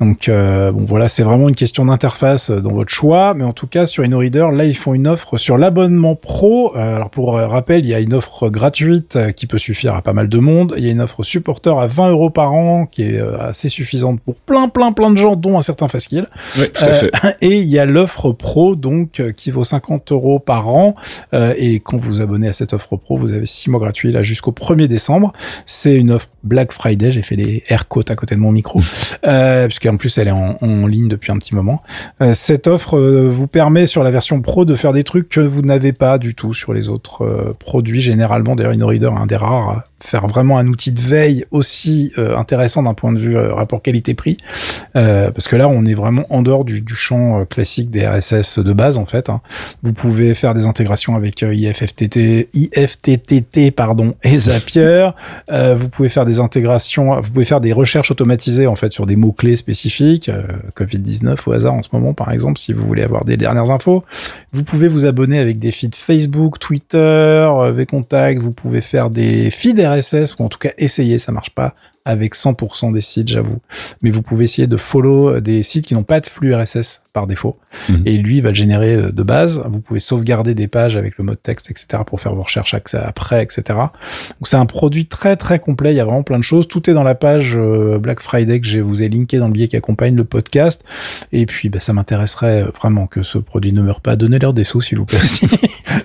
Donc 0.00 0.28
euh, 0.28 0.72
bon 0.72 0.84
voilà, 0.84 1.08
c'est 1.08 1.22
vraiment 1.22 1.48
une 1.48 1.54
question 1.54 1.84
d'interface 1.84 2.50
euh, 2.50 2.60
dans 2.60 2.72
votre 2.72 2.90
choix, 2.90 3.34
mais 3.34 3.44
en 3.44 3.52
tout 3.52 3.66
cas 3.66 3.86
sur 3.86 4.04
InnoReader, 4.04 4.48
là 4.52 4.64
ils 4.64 4.76
font 4.76 4.94
une 4.94 5.06
offre 5.06 5.36
sur 5.38 5.58
l'abonnement 5.58 6.16
pro. 6.16 6.76
Euh, 6.76 6.96
alors 6.96 7.10
pour 7.10 7.34
rappel, 7.34 7.84
il 7.84 7.88
y 7.88 7.94
a 7.94 8.00
une 8.00 8.14
offre 8.14 8.48
gratuite 8.48 9.18
qui 9.36 9.46
peut 9.46 9.58
suffire 9.58 9.94
à 9.94 10.02
pas 10.02 10.12
mal 10.12 10.28
de 10.28 10.38
monde. 10.38 10.74
Il 10.76 10.84
y 10.84 10.88
a 10.88 10.92
une 10.92 11.00
offre 11.00 11.22
supporter 11.22 11.78
à 11.78 11.86
20 11.86 12.10
euros 12.10 12.30
par 12.30 12.52
an 12.52 12.86
qui 12.86 13.02
est 13.02 13.20
assez 13.20 13.68
suffisante 13.68 14.20
pour 14.20 14.34
plein 14.34 14.68
plein 14.68 14.92
plein 14.92 15.10
de 15.10 15.16
gens, 15.16 15.36
dont 15.36 15.58
un 15.58 15.62
certain 15.62 15.88
Faskill. 15.88 16.28
Oui, 16.58 16.66
tout 16.72 16.84
à 16.84 16.92
fait. 16.92 17.10
Et 17.40 17.60
il 17.60 17.68
y 17.68 17.78
a 17.78 17.86
l'offre 17.86 18.32
pro 18.32 18.74
donc 18.74 19.22
qui 19.36 19.50
vaut 19.50 19.64
50 19.64 20.12
euros 20.12 20.38
par 20.38 20.68
an. 20.68 20.94
et 21.32 21.80
quand 21.80 21.98
vous 21.98 22.20
abonnez 22.20 22.48
à 22.48 22.52
cette 22.52 22.72
offre 22.72 22.96
pro, 22.96 23.16
vous 23.16 23.32
avez 23.32 23.46
6 23.46 23.70
mois 23.70 23.80
gratuits 23.80 24.12
là 24.12 24.22
jusqu'au 24.22 24.52
1er 24.52 24.88
décembre. 24.88 25.32
C'est 25.66 25.94
une 25.94 26.10
offre 26.10 26.28
Black 26.42 26.72
Friday. 26.72 27.12
J'ai 27.12 27.22
fait 27.22 27.36
les 27.36 27.62
air 27.68 27.84
à 27.92 28.14
côté 28.14 28.34
de 28.34 28.40
mon 28.40 28.53
micro, 28.54 28.80
euh, 29.26 29.66
puisqu'en 29.66 29.96
plus 29.96 30.16
elle 30.18 30.28
est 30.28 30.30
en, 30.30 30.86
ligne 30.86 31.08
depuis 31.08 31.32
un 31.32 31.36
petit 31.36 31.54
moment. 31.54 31.82
Euh, 32.22 32.32
cette 32.32 32.66
offre 32.66 32.98
euh, 32.98 33.28
vous 33.30 33.46
permet 33.46 33.86
sur 33.86 34.02
la 34.02 34.10
version 34.10 34.40
pro 34.40 34.64
de 34.64 34.74
faire 34.74 34.92
des 34.92 35.04
trucs 35.04 35.28
que 35.28 35.40
vous 35.40 35.62
n'avez 35.62 35.92
pas 35.92 36.18
du 36.18 36.34
tout 36.34 36.54
sur 36.54 36.72
les 36.72 36.88
autres 36.88 37.22
euh, 37.24 37.56
produits. 37.58 38.00
Généralement, 38.00 38.54
d'ailleurs, 38.54 38.72
InnoReader 38.72 39.06
est 39.06 39.20
un 39.20 39.26
des 39.26 39.36
rares 39.36 39.82
faire 40.00 40.26
vraiment 40.26 40.58
un 40.58 40.66
outil 40.66 40.92
de 40.92 41.00
veille 41.00 41.44
aussi 41.50 42.12
euh, 42.18 42.36
intéressant 42.36 42.82
d'un 42.82 42.94
point 42.94 43.12
de 43.12 43.18
vue 43.18 43.36
euh, 43.36 43.54
rapport 43.54 43.80
qualité-prix, 43.80 44.36
euh, 44.96 45.30
parce 45.30 45.48
que 45.48 45.56
là 45.56 45.68
on 45.68 45.84
est 45.84 45.94
vraiment 45.94 46.24
en 46.30 46.42
dehors 46.42 46.64
du, 46.64 46.82
champ 46.94 47.44
classique 47.46 47.90
des 47.90 48.06
RSS 48.06 48.58
de 48.58 48.72
base 48.72 48.98
en 48.98 49.06
fait. 49.06 49.28
Hein. 49.28 49.40
Vous 49.82 49.92
pouvez 49.92 50.34
faire 50.34 50.54
des 50.54 50.66
intégrations 50.66 51.16
avec 51.16 51.42
IFTTT, 51.42 52.48
IFTTT 52.54 53.70
pardon 53.70 54.14
et 54.22 54.36
Zapier. 54.36 55.10
vous 55.50 55.88
pouvez 55.88 56.08
faire 56.08 56.24
des 56.24 56.40
intégrations, 56.40 57.20
vous 57.20 57.30
pouvez 57.30 57.44
faire 57.44 57.60
des 57.60 57.72
recherches 57.72 58.10
automatisées 58.10 58.66
en 58.66 58.76
fait 58.76 58.92
sur 58.92 59.06
des 59.06 59.16
mots 59.16 59.32
clés 59.32 59.56
spécifiques, 59.56 60.30
Covid 60.74 60.98
19 60.98 61.48
au 61.48 61.52
hasard 61.52 61.74
en 61.74 61.82
ce 61.82 61.88
moment 61.92 62.14
par 62.14 62.30
exemple 62.30 62.58
si 62.58 62.72
vous 62.72 62.86
voulez 62.86 63.02
avoir 63.02 63.24
des 63.24 63.36
dernières 63.36 63.70
infos. 63.70 64.04
Vous 64.52 64.62
pouvez 64.64 64.88
vous 64.88 65.06
abonner 65.06 65.38
avec 65.38 65.58
des 65.58 65.72
feeds 65.72 65.96
Facebook, 65.96 66.58
Twitter, 66.58 67.48
V-Contact. 67.72 68.40
Vous 68.40 68.52
pouvez 68.52 68.80
faire 68.80 69.10
des 69.10 69.50
feeds 69.50 69.83
RSS, 69.84 70.36
ou 70.38 70.44
en 70.44 70.48
tout 70.48 70.58
cas 70.58 70.72
essayer, 70.78 71.18
ça 71.18 71.32
marche 71.32 71.50
pas 71.50 71.74
avec 72.04 72.34
100% 72.34 72.92
des 72.92 73.00
sites, 73.00 73.28
j'avoue. 73.28 73.60
Mais 74.02 74.10
vous 74.10 74.22
pouvez 74.22 74.44
essayer 74.44 74.66
de 74.66 74.76
follow 74.76 75.40
des 75.40 75.62
sites 75.62 75.86
qui 75.86 75.94
n'ont 75.94 76.02
pas 76.02 76.20
de 76.20 76.26
flux 76.26 76.54
RSS 76.54 77.02
par 77.14 77.26
défaut. 77.26 77.56
Mhm. 77.88 78.02
Et 78.06 78.18
lui, 78.18 78.38
il 78.38 78.42
va 78.42 78.50
le 78.50 78.54
générer 78.54 78.94
euh, 78.96 79.12
de 79.12 79.22
base. 79.22 79.62
Vous 79.68 79.80
pouvez 79.80 80.00
sauvegarder 80.00 80.54
des 80.54 80.66
pages 80.66 80.96
avec 80.96 81.16
le 81.16 81.24
mode 81.24 81.40
texte, 81.40 81.70
etc. 81.70 82.02
pour 82.04 82.20
faire 82.20 82.34
vos 82.34 82.42
recherches 82.42 82.74
après, 82.74 83.42
etc. 83.42 83.62
Donc 83.68 84.42
c'est 84.42 84.56
un 84.56 84.66
produit 84.66 85.06
très 85.06 85.36
très 85.36 85.60
complet. 85.60 85.94
Il 85.94 85.96
y 85.96 86.00
a 86.00 86.04
vraiment 86.04 86.24
plein 86.24 86.38
de 86.38 86.44
choses. 86.44 86.68
Tout 86.68 86.90
est 86.90 86.92
dans 86.92 87.04
la 87.04 87.14
page 87.14 87.56
euh, 87.56 87.98
Black 87.98 88.20
Friday 88.20 88.60
que 88.60 88.66
je 88.66 88.80
vous 88.80 89.02
ai 89.02 89.08
linké 89.08 89.38
dans 89.38 89.46
le 89.46 89.52
billet 89.52 89.68
qui 89.68 89.76
accompagne 89.76 90.16
le 90.16 90.24
podcast. 90.24 90.84
Et 91.32 91.46
puis, 91.46 91.68
bah, 91.68 91.80
ça 91.80 91.92
m'intéresserait 91.92 92.64
vraiment 92.64 93.06
que 93.06 93.22
ce 93.22 93.38
produit 93.38 93.72
ne 93.72 93.80
meure 93.80 94.00
pas. 94.00 94.16
Donnez-leur 94.16 94.52
des 94.52 94.64
sous, 94.64 94.82
s'il 94.82 94.98
vous 94.98 95.06
plaît 95.06 95.20
aussi. 95.22 95.46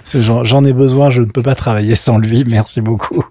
J'en 0.21 0.63
ai 0.63 0.73
besoin. 0.73 1.09
Je 1.09 1.21
ne 1.21 1.27
peux 1.27 1.43
pas 1.43 1.55
travailler 1.55 1.95
sans 1.95 2.19
lui. 2.19 2.45
Merci 2.47 2.81
beaucoup. 2.81 3.25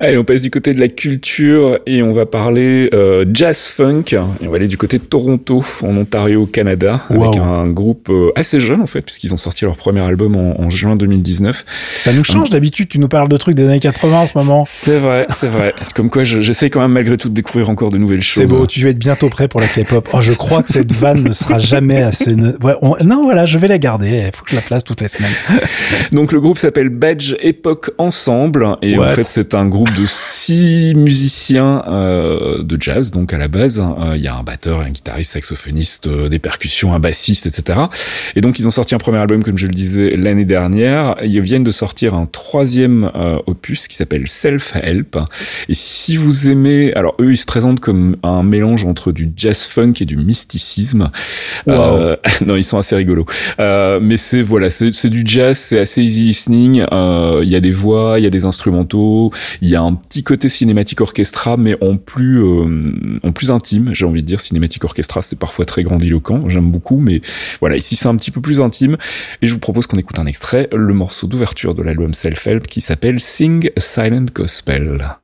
Allez, 0.00 0.18
on 0.18 0.24
passe 0.24 0.42
du 0.42 0.50
côté 0.50 0.74
de 0.74 0.80
la 0.80 0.88
culture 0.88 1.47
et 1.86 2.02
on 2.02 2.12
va 2.12 2.26
parler 2.26 2.90
euh, 2.92 3.24
jazz 3.32 3.68
funk. 3.68 4.04
Et 4.12 4.46
on 4.46 4.50
va 4.50 4.56
aller 4.56 4.68
du 4.68 4.76
côté 4.76 4.98
de 4.98 5.04
Toronto, 5.04 5.64
en 5.82 5.96
Ontario, 5.96 6.46
Canada, 6.46 7.02
avec 7.10 7.38
un 7.38 7.66
groupe 7.68 8.08
euh, 8.10 8.30
assez 8.34 8.60
jeune 8.60 8.80
en 8.80 8.86
fait, 8.86 9.02
puisqu'ils 9.02 9.32
ont 9.34 9.38
sorti 9.38 9.64
leur 9.64 9.76
premier 9.76 10.00
album 10.00 10.36
en, 10.36 10.70
juin 10.70 10.96
2019. 10.96 11.64
Ça 11.68 12.12
nous 12.12 12.24
change 12.24 12.50
d'habitude. 12.50 12.88
Tu 12.88 12.98
nous 12.98 13.08
parles 13.08 13.28
de 13.28 13.36
trucs 13.36 13.54
des 13.54 13.66
années 13.66 13.80
80 13.80 14.20
en 14.20 14.26
ce 14.26 14.36
moment. 14.36 14.62
C'est 14.66 14.98
vrai, 14.98 15.26
c'est 15.30 15.48
vrai. 15.48 15.72
Comme 15.94 16.10
quoi, 16.10 16.24
j'essaye 16.24 16.70
quand 16.70 16.80
même 16.80 16.92
malgré 16.92 17.16
tout 17.16 17.28
de 17.28 17.34
découvrir 17.34 17.70
encore 17.70 17.90
de 17.90 17.98
nouvelles 17.98 18.22
choses. 18.22 18.42
C'est 18.42 18.48
beau. 18.48 18.66
Tu 18.66 18.82
vas 18.82 18.90
être 18.90 18.98
bientôt 18.98 19.28
prêt 19.28 19.48
pour 19.48 19.60
la 19.60 19.66
K-pop. 19.66 20.08
Oh, 20.12 20.20
je 20.20 20.32
crois 20.32 20.62
que 20.62 20.70
cette 20.70 20.92
vanne 20.92 21.22
ne 21.22 21.32
sera 21.32 21.58
jamais 21.58 22.02
assez. 22.02 22.34
Ouais, 22.34 22.74
Non, 23.04 23.22
voilà, 23.24 23.46
je 23.46 23.58
vais 23.58 23.68
la 23.68 23.78
garder. 23.78 24.24
Il 24.26 24.36
faut 24.36 24.44
que 24.44 24.50
je 24.50 24.56
la 24.56 24.62
place 24.62 24.84
toutes 24.84 25.00
les 25.00 25.08
semaines. 25.08 25.32
Donc 26.12 26.32
le 26.32 26.40
groupe 26.40 26.58
s'appelle 26.58 26.88
Badge 26.88 27.34
Epoch 27.40 27.90
Ensemble 27.98 28.76
et 28.82 28.98
en 28.98 29.08
fait 29.08 29.22
c'est 29.22 29.54
un 29.54 29.66
groupe 29.66 29.90
de 29.98 30.06
six 30.06 30.94
musiciens 30.94 31.37
euh, 31.50 32.62
de 32.62 32.80
jazz, 32.80 33.10
donc 33.10 33.32
à 33.32 33.38
la 33.38 33.48
base. 33.48 33.80
Euh, 33.80 34.16
il 34.16 34.22
y 34.22 34.28
a 34.28 34.34
un 34.34 34.42
batteur, 34.42 34.80
un 34.80 34.90
guitariste, 34.90 35.32
saxophoniste, 35.32 36.06
euh, 36.06 36.28
des 36.28 36.38
percussions, 36.38 36.94
un 36.94 36.98
bassiste, 36.98 37.46
etc. 37.46 37.78
Et 38.36 38.40
donc 38.40 38.58
ils 38.58 38.66
ont 38.66 38.70
sorti 38.70 38.94
un 38.94 38.98
premier 38.98 39.18
album, 39.18 39.42
comme 39.42 39.58
je 39.58 39.66
le 39.66 39.72
disais, 39.72 40.16
l'année 40.16 40.44
dernière. 40.44 41.16
Ils 41.22 41.40
viennent 41.40 41.64
de 41.64 41.70
sortir 41.70 42.14
un 42.14 42.26
troisième 42.26 43.10
opus 43.46 43.88
qui 43.88 43.96
s'appelle 43.96 44.28
Self 44.28 44.74
Help. 44.74 45.16
Et 45.68 45.74
si 45.74 46.16
vous 46.16 46.48
aimez, 46.48 46.92
alors 46.94 47.14
eux 47.20 47.32
ils 47.32 47.36
se 47.36 47.46
présentent 47.46 47.80
comme 47.80 48.16
un 48.22 48.42
mélange 48.42 48.84
entre 48.84 49.12
du 49.12 49.30
jazz 49.36 49.64
funk 49.64 49.94
et 50.00 50.04
du 50.04 50.16
mysticisme. 50.16 51.10
non, 51.66 52.56
ils 52.56 52.64
sont 52.64 52.78
assez 52.78 52.96
rigolos. 52.96 53.26
mais 53.58 54.16
c'est 54.16 54.42
voilà, 54.42 54.70
c'est 54.70 55.08
du 55.08 55.22
jazz, 55.24 55.58
c'est 55.58 55.78
assez 55.78 56.02
easy 56.02 56.24
listening. 56.24 56.84
Il 56.92 57.48
y 57.48 57.56
a 57.56 57.60
des 57.60 57.70
voix, 57.70 58.18
il 58.18 58.24
y 58.24 58.26
a 58.26 58.30
des 58.30 58.44
instrumentaux, 58.44 59.32
il 59.62 59.68
y 59.68 59.76
a 59.76 59.82
un 59.82 59.94
petit 59.94 60.22
côté 60.22 60.48
cinématique 60.48 61.00
mais 61.58 61.76
en 61.82 61.96
plus, 61.96 62.42
euh, 62.42 63.18
en 63.22 63.32
plus 63.32 63.50
intime, 63.50 63.90
j'ai 63.94 64.04
envie 64.04 64.22
de 64.22 64.26
dire. 64.26 64.40
Cinématique 64.40 64.84
orchestra, 64.84 65.22
c'est 65.22 65.38
parfois 65.38 65.64
très 65.64 65.82
grandiloquent, 65.82 66.48
j'aime 66.48 66.70
beaucoup, 66.70 66.98
mais 66.98 67.20
voilà, 67.60 67.76
ici 67.76 67.96
c'est 67.96 68.08
un 68.08 68.16
petit 68.16 68.30
peu 68.30 68.40
plus 68.40 68.60
intime. 68.60 68.96
Et 69.42 69.46
je 69.46 69.52
vous 69.52 69.60
propose 69.60 69.86
qu'on 69.86 69.98
écoute 69.98 70.18
un 70.18 70.26
extrait, 70.26 70.68
le 70.72 70.94
morceau 70.94 71.26
d'ouverture 71.26 71.74
de 71.74 71.82
l'album 71.82 72.14
Self-Help 72.14 72.66
qui 72.66 72.80
s'appelle 72.80 73.20
Sing 73.20 73.70
a 73.76 73.80
Silent 73.80 74.26
Gospel. 74.34 75.16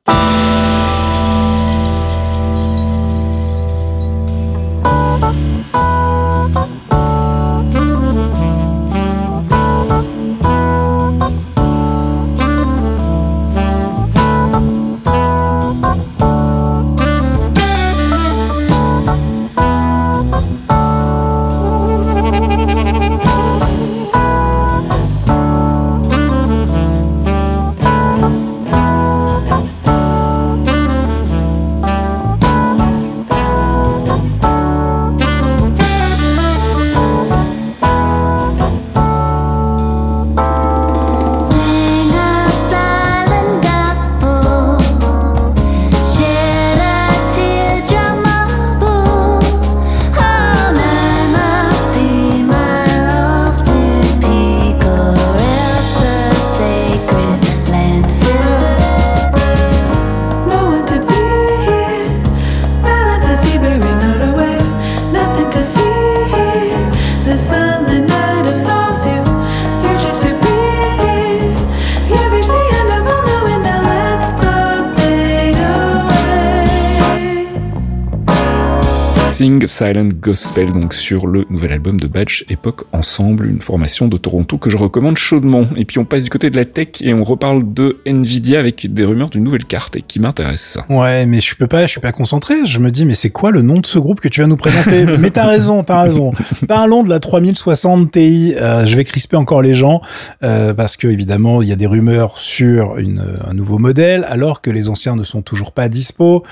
Silent 79.67 80.07
Gospel, 80.21 80.71
donc 80.71 80.93
sur 80.93 81.27
le 81.27 81.45
nouvel 81.49 81.71
album 81.71 81.99
de 81.99 82.07
Badge 82.07 82.43
Époque 82.49 82.83
Ensemble, 82.91 83.47
une 83.47 83.61
formation 83.61 84.07
de 84.07 84.17
Toronto 84.17 84.57
que 84.57 84.69
je 84.69 84.77
recommande 84.77 85.17
chaudement. 85.17 85.63
Et 85.75 85.85
puis 85.85 85.99
on 85.99 86.05
passe 86.05 86.25
du 86.25 86.29
côté 86.29 86.49
de 86.49 86.57
la 86.57 86.65
tech 86.65 87.01
et 87.01 87.13
on 87.13 87.23
reparle 87.23 87.73
de 87.73 87.97
Nvidia 88.05 88.59
avec 88.59 88.93
des 88.93 89.05
rumeurs 89.05 89.29
d'une 89.29 89.43
nouvelle 89.43 89.65
carte 89.65 89.95
et 89.95 90.01
qui 90.01 90.19
m'intéresse. 90.19 90.77
Ouais, 90.89 91.25
mais 91.25 91.41
je 91.41 91.55
peux 91.55 91.67
pas, 91.67 91.85
je 91.85 91.91
suis 91.91 92.01
pas 92.01 92.11
concentré. 92.11 92.65
Je 92.65 92.79
me 92.79 92.91
dis, 92.91 93.05
mais 93.05 93.13
c'est 93.13 93.29
quoi 93.29 93.51
le 93.51 93.61
nom 93.61 93.79
de 93.79 93.85
ce 93.85 93.99
groupe 93.99 94.19
que 94.19 94.27
tu 94.27 94.41
vas 94.41 94.47
nous 94.47 94.57
présenter? 94.57 95.05
Mais 95.19 95.31
t'as 95.31 95.47
raison, 95.47 95.83
t'as 95.83 96.01
raison. 96.01 96.31
Parlons 96.67 97.03
de 97.03 97.09
la 97.09 97.19
3060 97.19 98.11
Ti. 98.11 98.55
Euh, 98.55 98.85
je 98.85 98.95
vais 98.95 99.03
crisper 99.03 99.37
encore 99.37 99.61
les 99.61 99.73
gens 99.73 100.01
euh, 100.43 100.73
parce 100.73 100.97
que 100.97 101.07
évidemment 101.07 101.61
il 101.61 101.69
y 101.69 101.71
a 101.71 101.75
des 101.75 101.87
rumeurs 101.87 102.37
sur 102.37 102.97
une, 102.97 103.37
un 103.45 103.53
nouveau 103.53 103.77
modèle 103.77 104.25
alors 104.29 104.61
que 104.61 104.69
les 104.69 104.89
anciens 104.89 105.15
ne 105.15 105.23
sont 105.23 105.41
toujours 105.41 105.71
pas 105.71 105.89
dispo. 105.89 106.43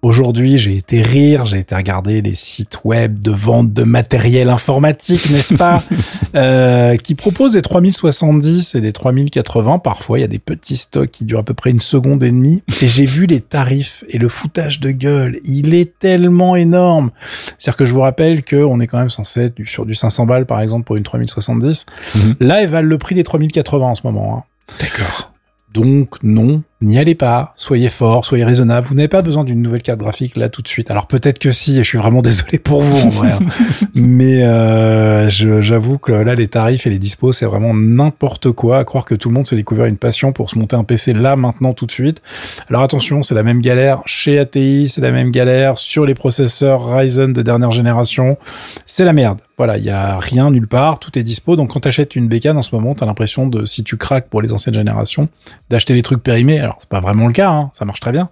Aujourd'hui, 0.00 0.58
j'ai 0.58 0.76
été 0.76 1.02
rire, 1.02 1.44
j'ai 1.44 1.58
été 1.58 1.74
regarder 1.74 2.22
les 2.22 2.36
sites 2.36 2.78
web 2.84 3.18
de 3.18 3.32
vente 3.32 3.72
de 3.72 3.82
matériel 3.82 4.48
informatique, 4.48 5.28
n'est-ce 5.28 5.54
pas, 5.54 5.82
euh, 6.36 6.96
qui 6.96 7.16
proposent 7.16 7.54
des 7.54 7.62
3070 7.62 8.76
et 8.76 8.80
des 8.80 8.92
3080. 8.92 9.80
Parfois, 9.80 10.18
il 10.18 10.22
y 10.22 10.24
a 10.24 10.28
des 10.28 10.38
petits 10.38 10.76
stocks 10.76 11.10
qui 11.10 11.24
durent 11.24 11.40
à 11.40 11.42
peu 11.42 11.54
près 11.54 11.70
une 11.70 11.80
seconde 11.80 12.22
et 12.22 12.30
demie. 12.30 12.62
Et 12.80 12.86
j'ai 12.86 13.06
vu 13.06 13.26
les 13.26 13.40
tarifs 13.40 14.04
et 14.08 14.18
le 14.18 14.28
foutage 14.28 14.78
de 14.78 14.92
gueule. 14.92 15.40
Il 15.44 15.74
est 15.74 15.98
tellement 15.98 16.54
énorme. 16.54 17.10
C'est-à-dire 17.58 17.76
que 17.76 17.84
je 17.84 17.92
vous 17.92 18.02
rappelle 18.02 18.44
qu'on 18.44 18.78
est 18.78 18.86
quand 18.86 18.98
même 18.98 19.10
censé 19.10 19.46
être 19.46 19.66
sur 19.66 19.84
du 19.84 19.96
500 19.96 20.26
balles, 20.26 20.46
par 20.46 20.60
exemple, 20.60 20.84
pour 20.84 20.94
une 20.94 21.02
3070. 21.02 21.86
Mhm. 22.14 22.36
Là, 22.38 22.62
elles 22.62 22.68
valent 22.68 22.88
le 22.88 22.98
prix 22.98 23.16
des 23.16 23.24
3080 23.24 23.84
en 23.84 23.94
ce 23.96 24.02
moment. 24.04 24.38
Hein. 24.38 24.74
D'accord. 24.80 25.32
Donc 25.74 26.22
non, 26.22 26.62
n'y 26.80 26.98
allez 26.98 27.14
pas, 27.16 27.52
soyez 27.56 27.88
fort, 27.88 28.24
soyez 28.24 28.44
raisonnable. 28.44 28.86
Vous 28.86 28.94
n'avez 28.94 29.08
pas 29.08 29.22
besoin 29.22 29.42
d'une 29.42 29.60
nouvelle 29.60 29.82
carte 29.82 29.98
graphique 29.98 30.36
là 30.36 30.48
tout 30.48 30.62
de 30.62 30.68
suite. 30.68 30.90
Alors 30.90 31.06
peut-être 31.06 31.38
que 31.38 31.50
si, 31.50 31.72
et 31.74 31.82
je 31.82 31.88
suis 31.88 31.98
vraiment 31.98 32.22
désolé 32.28 32.58
pour 32.58 32.82
vous 32.82 33.06
en 33.06 33.08
vrai. 33.08 33.32
hein. 33.32 33.38
Mais 33.94 34.42
euh, 34.44 35.28
j'avoue 35.28 35.98
que 35.98 36.12
là, 36.12 36.34
les 36.34 36.48
tarifs 36.48 36.86
et 36.86 36.90
les 36.90 36.98
dispos, 36.98 37.32
c'est 37.32 37.46
vraiment 37.46 37.74
n'importe 37.74 38.52
quoi. 38.52 38.78
À 38.78 38.84
croire 38.84 39.04
que 39.04 39.14
tout 39.14 39.28
le 39.28 39.34
monde 39.34 39.46
s'est 39.46 39.56
découvert 39.56 39.86
une 39.86 39.96
passion 39.96 40.32
pour 40.32 40.50
se 40.50 40.58
monter 40.58 40.76
un 40.76 40.84
PC 40.84 41.12
là, 41.14 41.34
maintenant, 41.34 41.72
tout 41.72 41.86
de 41.86 41.92
suite. 41.92 42.22
Alors 42.70 42.82
attention, 42.82 43.22
c'est 43.22 43.34
la 43.34 43.42
même 43.42 43.60
galère 43.60 44.02
chez 44.06 44.38
ATI, 44.38 44.88
c'est 44.88 45.00
la 45.00 45.10
même 45.12 45.30
galère 45.30 45.78
sur 45.78 46.06
les 46.06 46.14
processeurs 46.14 46.96
Ryzen 46.96 47.32
de 47.32 47.42
dernière 47.42 47.72
génération. 47.72 48.38
C'est 48.86 49.04
la 49.04 49.12
merde. 49.12 49.38
Voilà, 49.56 49.76
il 49.76 49.82
y 49.82 49.90
a 49.90 50.20
rien 50.20 50.52
nulle 50.52 50.68
part, 50.68 51.00
tout 51.00 51.18
est 51.18 51.24
dispo. 51.24 51.56
Donc 51.56 51.72
quand 51.72 51.80
t'achètes 51.80 52.14
une 52.14 52.28
bécane 52.28 52.56
en 52.56 52.62
ce 52.62 52.72
moment, 52.72 52.94
t'as 52.94 53.06
l'impression 53.06 53.48
de, 53.48 53.66
si 53.66 53.82
tu 53.82 53.96
craques 53.96 54.28
pour 54.28 54.40
les 54.40 54.52
anciennes 54.52 54.74
générations, 54.76 55.28
d'acheter 55.68 55.94
les 55.94 56.02
trucs 56.02 56.22
périmés. 56.22 56.67
Alors 56.68 56.76
c'est 56.80 56.90
pas 56.90 57.00
vraiment 57.00 57.26
le 57.26 57.32
cas, 57.32 57.48
hein, 57.48 57.70
ça 57.72 57.86
marche 57.86 58.00
très 58.00 58.12
bien, 58.12 58.28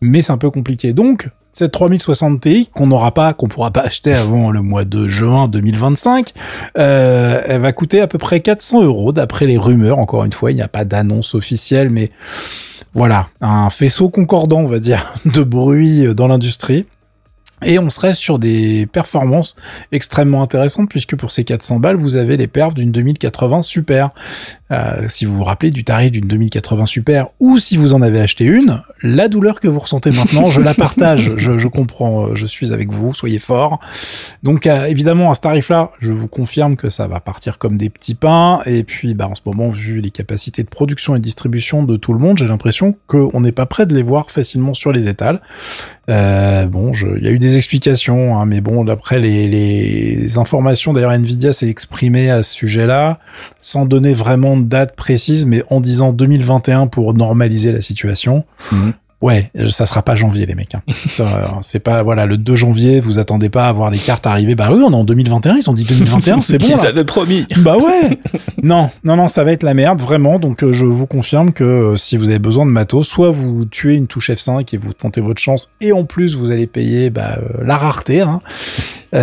mais 0.00 0.20
c'est 0.20 0.32
un 0.32 0.38
peu 0.38 0.50
compliqué. 0.50 0.92
Donc 0.92 1.30
cette 1.52 1.70
3060 1.70 2.40
Ti 2.40 2.68
qu'on 2.74 2.88
n'aura 2.88 3.12
pas, 3.12 3.32
qu'on 3.32 3.46
pourra 3.46 3.70
pas 3.70 3.82
acheter 3.82 4.12
avant 4.12 4.50
le 4.50 4.60
mois 4.60 4.84
de 4.84 5.06
juin 5.06 5.46
2025, 5.46 6.32
euh, 6.78 7.40
elle 7.46 7.60
va 7.60 7.70
coûter 7.70 8.00
à 8.00 8.08
peu 8.08 8.18
près 8.18 8.40
400 8.40 8.82
euros 8.82 9.12
d'après 9.12 9.46
les 9.46 9.56
rumeurs. 9.56 10.00
Encore 10.00 10.24
une 10.24 10.32
fois, 10.32 10.50
il 10.50 10.56
n'y 10.56 10.62
a 10.62 10.68
pas 10.68 10.84
d'annonce 10.84 11.36
officielle, 11.36 11.90
mais 11.90 12.10
voilà, 12.92 13.28
un 13.40 13.70
faisceau 13.70 14.08
concordant, 14.08 14.62
on 14.62 14.66
va 14.66 14.80
dire, 14.80 15.14
de 15.24 15.44
bruit 15.44 16.12
dans 16.12 16.26
l'industrie. 16.26 16.86
Et 17.64 17.78
on 17.78 17.88
serait 17.88 18.12
sur 18.12 18.38
des 18.38 18.86
performances 18.86 19.56
extrêmement 19.90 20.42
intéressantes 20.42 20.90
puisque 20.90 21.16
pour 21.16 21.32
ces 21.32 21.44
400 21.44 21.80
balles, 21.80 21.96
vous 21.96 22.16
avez 22.16 22.36
les 22.36 22.46
perfs 22.46 22.74
d'une 22.74 22.92
2080 22.92 23.62
Super. 23.62 24.10
Euh, 24.72 25.06
si 25.08 25.24
vous 25.24 25.34
vous 25.34 25.44
rappelez 25.44 25.70
du 25.70 25.84
tarif 25.84 26.10
d'une 26.10 26.26
2080 26.26 26.86
Super 26.86 27.28
ou 27.38 27.58
si 27.58 27.76
vous 27.76 27.94
en 27.94 28.02
avez 28.02 28.20
acheté 28.20 28.44
une, 28.44 28.82
la 29.00 29.28
douleur 29.28 29.60
que 29.60 29.68
vous 29.68 29.78
ressentez 29.78 30.10
maintenant, 30.10 30.44
je 30.46 30.60
la 30.60 30.74
partage. 30.74 31.32
Je, 31.36 31.58
je 31.58 31.68
comprends, 31.68 32.26
euh, 32.26 32.34
je 32.34 32.46
suis 32.46 32.72
avec 32.72 32.90
vous, 32.90 33.14
soyez 33.14 33.38
forts. 33.38 33.80
Donc 34.42 34.66
euh, 34.66 34.86
évidemment, 34.86 35.30
à 35.30 35.34
ce 35.34 35.40
tarif-là, 35.40 35.92
je 36.00 36.12
vous 36.12 36.28
confirme 36.28 36.76
que 36.76 36.90
ça 36.90 37.06
va 37.06 37.20
partir 37.20 37.58
comme 37.58 37.76
des 37.76 37.88
petits 37.88 38.14
pains. 38.14 38.60
Et 38.66 38.82
puis, 38.82 39.14
bah, 39.14 39.28
en 39.28 39.34
ce 39.34 39.40
moment, 39.46 39.70
vu 39.70 40.00
les 40.00 40.10
capacités 40.10 40.62
de 40.62 40.68
production 40.68 41.14
et 41.14 41.18
de 41.18 41.24
distribution 41.24 41.84
de 41.84 41.96
tout 41.96 42.12
le 42.12 42.18
monde, 42.18 42.36
j'ai 42.36 42.48
l'impression 42.48 42.96
qu'on 43.06 43.40
n'est 43.40 43.52
pas 43.52 43.66
prêt 43.66 43.86
de 43.86 43.94
les 43.94 44.02
voir 44.02 44.30
facilement 44.30 44.74
sur 44.74 44.92
les 44.92 45.08
étals. 45.08 45.40
Euh, 46.08 46.66
bon, 46.66 46.92
il 47.16 47.24
y 47.24 47.28
a 47.28 47.30
eu 47.30 47.38
des 47.38 47.56
explications, 47.56 48.38
hein, 48.38 48.46
mais 48.46 48.60
bon, 48.60 48.84
d'après 48.84 49.18
les, 49.18 49.48
les 49.48 50.38
informations, 50.38 50.92
d'ailleurs, 50.92 51.12
Nvidia 51.12 51.52
s'est 51.52 51.68
exprimé 51.68 52.30
à 52.30 52.42
ce 52.42 52.54
sujet-là, 52.54 53.18
sans 53.60 53.86
donner 53.86 54.14
vraiment 54.14 54.56
de 54.56 54.64
date 54.64 54.94
précise, 54.94 55.46
mais 55.46 55.64
en 55.68 55.80
disant 55.80 56.12
2021 56.12 56.86
pour 56.86 57.12
normaliser 57.14 57.72
la 57.72 57.80
situation. 57.80 58.44
Mhm. 58.72 58.92
Ouais, 59.22 59.50
euh, 59.58 59.70
ça 59.70 59.86
sera 59.86 60.02
pas 60.02 60.14
janvier, 60.14 60.46
les 60.46 60.54
mecs. 60.54 60.74
Hein. 60.74 60.82
Euh, 61.18 61.46
c'est 61.62 61.80
pas, 61.80 62.02
voilà, 62.02 62.26
le 62.26 62.36
2 62.36 62.56
janvier, 62.56 63.00
vous 63.00 63.18
attendez 63.18 63.48
pas 63.48 63.68
à 63.68 63.72
voir 63.72 63.90
les 63.90 63.98
cartes 63.98 64.26
arriver. 64.26 64.54
Bah 64.54 64.68
oui, 64.70 64.82
on 64.84 64.92
est 64.92 64.96
en 64.96 65.04
2021, 65.04 65.56
ils 65.56 65.70
ont 65.70 65.72
dit 65.72 65.84
2021, 65.84 66.40
c'est 66.42 66.58
bon. 66.58 66.68
Là. 66.68 66.88
avaient 66.88 67.04
promis. 67.04 67.46
Bah 67.58 67.76
ouais 67.76 68.18
Non, 68.62 68.90
non, 69.02 69.16
non, 69.16 69.28
ça 69.28 69.44
va 69.44 69.52
être 69.52 69.62
la 69.62 69.72
merde, 69.72 70.00
vraiment. 70.00 70.38
Donc 70.38 70.62
euh, 70.62 70.72
je 70.72 70.84
vous 70.84 71.06
confirme 71.06 71.52
que 71.52 71.94
si 71.96 72.18
vous 72.18 72.28
avez 72.28 72.38
besoin 72.38 72.66
de 72.66 72.70
matos, 72.70 73.08
soit 73.08 73.30
vous 73.30 73.64
tuez 73.64 73.94
une 73.94 74.06
touche 74.06 74.30
F5 74.30 74.74
et 74.74 74.76
vous 74.76 74.92
tentez 74.92 75.20
votre 75.20 75.40
chance, 75.40 75.70
et 75.80 75.92
en 75.92 76.04
plus 76.04 76.34
vous 76.34 76.50
allez 76.50 76.66
payer 76.66 77.08
bah, 77.08 77.38
euh, 77.38 77.64
la 77.64 77.76
rareté. 77.76 78.20
Hein. 78.20 78.40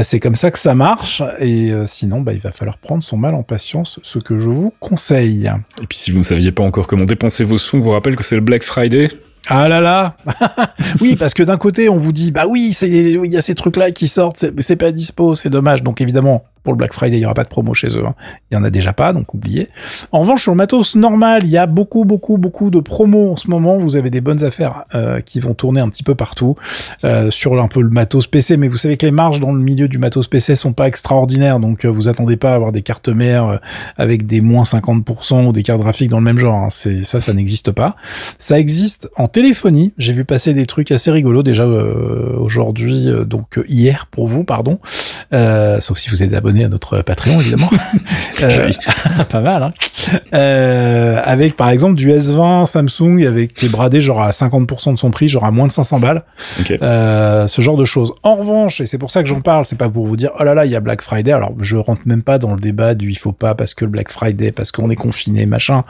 C'est 0.02 0.20
comme 0.20 0.36
ça 0.36 0.50
que 0.50 0.58
ça 0.58 0.74
marche. 0.74 1.22
Et 1.40 1.72
euh, 1.72 1.84
sinon, 1.86 2.22
bah, 2.22 2.34
il 2.34 2.40
va 2.40 2.52
falloir 2.52 2.78
prendre 2.80 3.04
son 3.04 3.18
mal 3.18 3.36
en 3.36 3.44
patience, 3.44 4.00
ce 4.02 4.18
que 4.18 4.40
je 4.40 4.50
vous 4.50 4.74
conseille. 4.80 5.52
Et 5.82 5.88
puis 5.88 6.00
si 6.00 6.12
vous 6.12 6.18
ne 6.18 6.24
saviez 6.24 6.52
pas 6.52 6.64
encore 6.64 6.88
comment 6.88 7.06
dépenser 7.06 7.44
vos 7.44 7.58
sous, 7.58 7.78
on 7.78 7.82
vous 7.82 7.92
rappelle 7.92 8.16
que 8.16 8.24
c'est 8.24 8.36
le 8.36 8.42
Black 8.42 8.64
Friday. 8.64 9.10
Ah 9.48 9.68
là 9.68 9.82
là 9.82 10.16
Oui, 11.02 11.16
parce 11.16 11.34
que 11.34 11.44
d'un 11.44 11.58
côté, 11.58 11.90
on 11.90 11.98
vous 11.98 12.14
dit, 12.14 12.32
bah 12.32 12.46
oui, 12.48 12.76
il 12.82 13.34
y 13.34 13.38
a 13.38 13.42
ces 13.42 13.56
trucs-là 13.56 13.92
qui 13.92 14.08
sortent, 14.08 14.46
c'est 14.60 14.76
pas 14.76 14.92
dispo, 14.92 15.36
c'est 15.36 15.50
dommage. 15.50 15.84
Donc 15.84 16.02
évidemment, 16.02 16.44
pour 16.64 16.74
le 16.74 16.78
Black 16.78 16.94
Friday, 16.94 17.18
il 17.18 17.22
y 17.22 17.26
aura 17.26 17.34
pas 17.34 17.44
de 17.44 17.50
promo 17.50 17.74
chez 17.74 17.88
eux. 17.98 18.06
hein. 18.06 18.16
Il 18.50 18.56
y 18.56 18.58
en 18.58 18.64
a 18.64 18.70
déjà 18.70 18.94
pas, 18.94 19.12
donc 19.12 19.34
oubliez. 19.34 19.68
En 20.12 20.20
revanche, 20.22 20.44
sur 20.44 20.52
le 20.54 20.58
matos 20.58 20.96
normal, 20.96 21.44
il 21.44 21.50
y 21.50 21.58
a 21.58 21.66
beaucoup, 21.66 22.06
beaucoup, 22.06 22.38
beaucoup 22.38 22.70
de 22.72 22.80
promos 22.80 23.32
en 23.34 23.36
ce 23.36 23.50
moment. 23.50 23.78
Vous 23.78 23.96
avez 23.98 24.10
des 24.10 24.22
bonnes 24.22 24.44
affaires 24.46 24.86
euh, 24.96 25.20
qui 25.20 25.40
vont 25.42 25.54
tourner 25.54 25.82
un 25.82 25.90
petit 25.90 26.04
peu 26.04 26.16
partout 26.16 26.56
euh, 27.04 27.30
sur 27.32 27.62
un 27.62 27.68
peu 27.68 27.82
le 27.82 27.90
matos 27.90 28.28
PC. 28.28 28.56
Mais 28.58 28.70
vous 28.70 28.78
savez 28.78 28.96
que 28.96 29.06
les 29.06 29.12
marges 29.12 29.40
dans 29.42 29.52
le 29.52 29.60
milieu 29.60 29.88
du 29.90 29.98
matos 29.98 30.28
PC 30.28 30.56
sont 30.56 30.72
pas 30.74 30.88
extraordinaires, 30.88 31.60
donc 31.60 31.84
euh, 31.84 31.90
vous 31.90 32.08
attendez 32.08 32.38
pas 32.38 32.52
à 32.52 32.56
avoir 32.56 32.72
des 32.72 32.82
cartes 32.82 33.10
mères 33.10 33.60
avec 33.98 34.26
des 34.26 34.40
moins 34.40 34.64
50% 34.64 35.46
ou 35.48 35.52
des 35.52 35.64
cartes 35.64 35.82
graphiques 35.82 36.10
dans 36.10 36.20
le 36.20 36.24
même 36.24 36.40
genre. 36.40 36.56
hein. 36.56 36.68
C'est 36.70 37.04
ça, 37.04 37.20
ça 37.20 37.34
n'existe 37.34 37.72
pas. 37.72 37.96
Ça 38.40 38.58
existe 38.58 39.10
en 39.18 39.28
téléphonie. 39.28 39.92
J'ai 39.98 40.14
vu 40.14 40.24
passer 40.24 40.54
des 40.54 40.66
trucs 40.66 40.92
assez 40.92 41.12
rigolos 41.12 41.44
déjà 41.44 41.66
aujourd'hui, 41.66 43.10
donc 43.26 43.60
hier 43.68 44.08
pour 44.10 44.28
vous, 44.28 44.44
pardon. 44.44 44.80
Sauf 45.32 45.98
si 45.98 46.10
vous 46.10 46.24
êtes 46.24 46.34
abonné 46.34 46.53
à 46.62 46.68
notre 46.70 47.02
Patreon, 47.02 47.40
évidemment. 47.40 47.70
Euh, 48.42 48.72
pas 49.30 49.42
mal, 49.42 49.64
hein. 49.64 49.70
Euh, 50.34 51.22
avec 51.24 51.56
par 51.56 51.70
exemple 51.70 51.96
du 51.96 52.10
S20 52.12 52.66
Samsung 52.66 53.26
avec 53.28 53.54
qui 53.54 53.68
est 53.68 53.70
bradé 53.70 54.02
genre 54.02 54.22
à 54.22 54.32
50% 54.32 54.94
de 54.94 54.98
son 54.98 55.12
prix, 55.12 55.28
genre 55.28 55.46
à 55.46 55.52
moins 55.52 55.68
de 55.68 55.72
500 55.72 56.00
balles. 56.00 56.24
Ok. 56.60 56.74
Euh, 56.82 57.48
ce 57.48 57.62
genre 57.62 57.78
de 57.78 57.86
choses. 57.86 58.14
En 58.24 58.36
revanche, 58.36 58.82
et 58.82 58.86
c'est 58.86 58.98
pour 58.98 59.12
ça 59.12 59.22
que 59.22 59.30
j'en 59.30 59.42
parle, 59.42 59.66
c'est 59.66 59.78
pas 59.78 59.90
pour 59.90 60.06
vous 60.08 60.16
dire 60.16 60.32
oh 60.40 60.44
là 60.44 60.54
là, 60.54 60.66
il 60.66 60.72
y 60.72 60.76
a 60.76 60.80
Black 60.80 61.02
Friday. 61.02 61.32
Alors 61.32 61.54
je 61.62 61.78
rentre 61.78 62.02
même 62.06 62.24
pas 62.24 62.38
dans 62.38 62.54
le 62.54 62.60
débat 62.60 62.96
du 62.96 63.10
il 63.12 63.18
faut 63.18 63.32
pas 63.32 63.54
parce 63.56 63.74
que 63.74 63.86
le 63.86 63.92
Black 63.92 64.10
Friday, 64.10 64.52
parce 64.52 64.72
qu'on 64.72 64.90
est 64.90 64.96
confiné, 64.96 65.46
machin. 65.46 65.84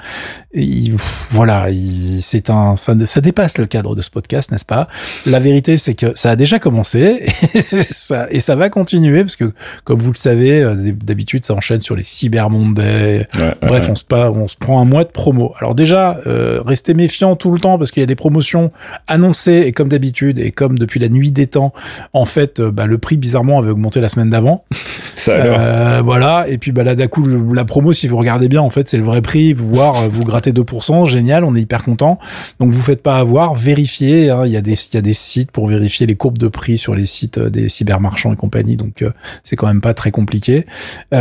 Et 0.54 0.92
voilà, 1.32 1.70
il- 1.70 2.22
c'est 2.22 2.50
un, 2.50 2.76
ça, 2.76 2.94
ça 3.06 3.22
dépasse 3.22 3.58
le 3.58 3.66
cadre 3.66 3.96
de 3.96 4.02
ce 4.02 4.10
podcast, 4.10 4.52
n'est-ce 4.52 4.66
pas? 4.66 4.88
La 5.26 5.40
vérité, 5.40 5.78
c'est 5.78 5.94
que 5.96 6.08
ça 6.16 6.32
a 6.32 6.36
déjà 6.36 6.60
commencé 6.60 7.26
et 7.54 7.62
ça, 7.82 8.28
et 8.30 8.40
ça 8.40 8.56
va 8.56 8.70
continuer 8.70 9.22
parce 9.22 9.36
que, 9.36 9.54
comme 9.84 10.00
vous 10.00 10.12
le 10.12 10.18
savez, 10.18 10.62
euh, 10.62 10.76
d'habitude, 10.76 11.46
ça 11.46 11.54
enchaîne 11.54 11.82
sur 11.82 11.96
les 11.96 12.04
Cyber 12.04 12.50
Monday, 12.50 13.28
Ouais, 13.36 13.42
ouais, 13.42 13.56
Bref, 13.62 13.86
ouais. 13.86 13.92
on 13.92 13.96
se, 14.04 14.08
pas, 14.08 14.30
on 14.32 14.48
se 14.48 14.56
prend 14.56 14.82
un 14.82 14.86
mois 14.86 15.04
de 15.04 15.10
promo. 15.10 15.54
Alors 15.60 15.76
déjà, 15.76 16.20
euh, 16.28 16.62
restez 16.66 16.94
méfiants 16.94 17.36
tout 17.36 17.52
le 17.52 17.60
temps 17.60 17.78
parce 17.78 17.92
qu'il 17.92 18.02
y 18.02 18.04
a 18.04 18.08
des 18.08 18.16
promotions 18.16 18.72
annoncées 19.08 19.64
et 19.66 19.72
comme 19.72 19.88
d'habitude 19.88 20.40
et 20.40 20.52
comme 20.52 20.78
depuis 20.78 21.00
la 21.00 21.10
nuit 21.10 21.32
des 21.32 21.48
temps, 21.48 21.74
en 22.14 22.26
fait, 22.26 22.60
euh, 22.60 22.72
bah, 22.72 22.86
le 22.86 22.98
prix 22.98 23.18
bizarrement 23.18 23.60
avait 23.60 23.72
augmenté 23.72 24.02
la 24.02 24.10
semaine 24.10 24.30
d'avant. 24.30 24.66
Ça. 25.16 25.34
Euh, 25.34 26.02
voilà. 26.04 26.46
Et 26.50 26.58
puis 26.58 26.72
bah 26.72 26.84
là 26.84 26.96
d'un 26.96 27.08
coup, 27.08 27.26
la 27.54 27.64
promo, 27.66 27.94
si 27.94 28.08
vous 28.08 28.18
regardez 28.18 28.50
bien, 28.50 28.62
en 28.62 28.70
fait, 28.70 28.90
c'est 28.90 28.98
le 28.98 29.04
vrai 29.04 29.22
prix. 29.22 29.54
Voire 29.54 30.10
vous 30.10 30.24
grattez 30.26 30.52
2%, 30.52 31.06
génial, 31.06 31.44
on 31.46 31.56
est 31.56 31.62
hyper 31.62 31.84
content. 31.84 32.20
Donc 32.60 32.72
vous 32.74 32.82
faites 32.82 33.02
pas 33.02 33.18
avoir, 33.18 33.54
vérifiez. 33.54 34.30
hein, 34.30 34.44
Il 34.46 34.52
y 34.52 34.58
a 34.58 34.62
des 34.62 34.74
il 34.74 34.96
y 34.96 34.98
a 34.98 35.02
des 35.02 35.14
sites 35.14 35.52
pour 35.52 35.68
vérifier 35.68 36.06
les 36.06 36.16
courbes 36.16 36.38
de 36.38 36.48
prix 36.48 36.78
sur 36.78 36.94
les 36.94 37.06
sites 37.06 37.40
des 37.40 37.70
cybermarchands 37.70 38.34
et 38.34 38.36
compagnie. 38.36 38.76
Donc 38.76 39.06
c'est 39.44 39.56
quand 39.56 39.68
même 39.68 39.82
pas 39.82 39.94
très 39.94 40.12
compliqué. 40.12 40.66
Vous 41.12 41.18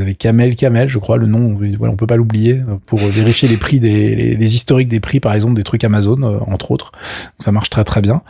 avez 0.00 0.14
Camel 0.14 0.54
Camel, 0.54 0.88
je 0.88 0.98
crois 0.98 1.16
le 1.16 1.26
nom. 1.26 1.56
Voilà, 1.78 1.94
on 1.94 1.96
peut 1.96 2.06
pas 2.06 2.16
l'oublier 2.16 2.54
euh, 2.54 2.76
pour 2.86 2.98
vérifier 2.98 3.48
les 3.48 3.56
prix 3.56 3.80
des 3.80 4.14
les, 4.14 4.36
les 4.36 4.54
historiques 4.54 4.88
des 4.88 5.00
prix, 5.00 5.20
par 5.20 5.32
exemple 5.32 5.54
des 5.54 5.64
trucs 5.64 5.84
Amazon 5.84 6.22
euh, 6.22 6.38
entre 6.46 6.70
autres. 6.70 6.92
Donc, 6.92 7.40
ça 7.40 7.52
marche 7.52 7.70
très 7.70 7.84
très 7.84 8.00
bien. 8.00 8.22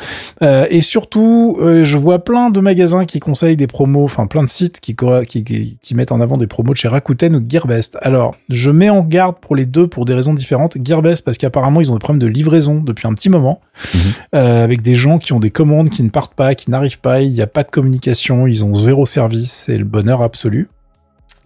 Euh, 0.42 0.66
et 0.70 0.82
surtout, 0.82 1.56
euh, 1.60 1.84
je 1.84 1.96
vois 1.98 2.24
plein 2.24 2.50
de 2.50 2.60
magasins 2.60 3.04
qui 3.04 3.20
conseillent 3.20 3.56
des 3.56 3.66
promos, 3.66 4.04
enfin 4.04 4.26
plein 4.26 4.42
de 4.42 4.48
sites 4.48 4.80
qui, 4.80 4.94
qui, 5.26 5.76
qui 5.80 5.94
mettent 5.94 6.12
en 6.12 6.20
avant 6.20 6.36
des 6.36 6.46
promos 6.46 6.72
de 6.72 6.76
chez 6.78 6.88
Rakuten 6.88 7.34
ou 7.36 7.44
Gearbest. 7.48 7.98
Alors, 8.02 8.34
je 8.48 8.70
mets 8.70 8.90
en 8.90 9.02
garde 9.02 9.36
pour 9.40 9.56
les 9.56 9.66
deux 9.66 9.88
pour 9.88 10.04
des 10.04 10.14
raisons 10.14 10.34
différentes. 10.34 10.76
Gearbest 10.84 11.24
parce 11.24 11.38
qu'apparemment 11.38 11.80
ils 11.80 11.90
ont 11.90 11.94
des 11.94 12.00
problèmes 12.00 12.20
de 12.20 12.26
livraison 12.26 12.80
depuis 12.80 13.06
un 13.06 13.14
petit 13.14 13.28
moment, 13.28 13.60
Mhm. 13.94 14.00
euh, 14.34 14.64
avec 14.64 14.82
des 14.82 14.94
gens 14.94 15.18
qui 15.18 15.32
ont 15.32 15.40
des 15.40 15.50
commandes 15.50 15.90
qui 15.90 16.02
ne 16.02 16.10
partent 16.10 16.34
pas, 16.34 16.54
qui 16.54 16.70
n'arrivent 16.70 17.00
pas, 17.00 17.20
il 17.22 17.32
n'y 17.32 17.40
a 17.40 17.46
pas 17.46 17.62
de 17.62 17.70
communication, 17.70 18.46
ils 18.46 18.64
ont 18.64 18.74
zéro 18.74 19.06
service, 19.06 19.52
c'est 19.52 19.78
le 19.78 19.84
bonheur 19.84 20.22
absolu. 20.22 20.68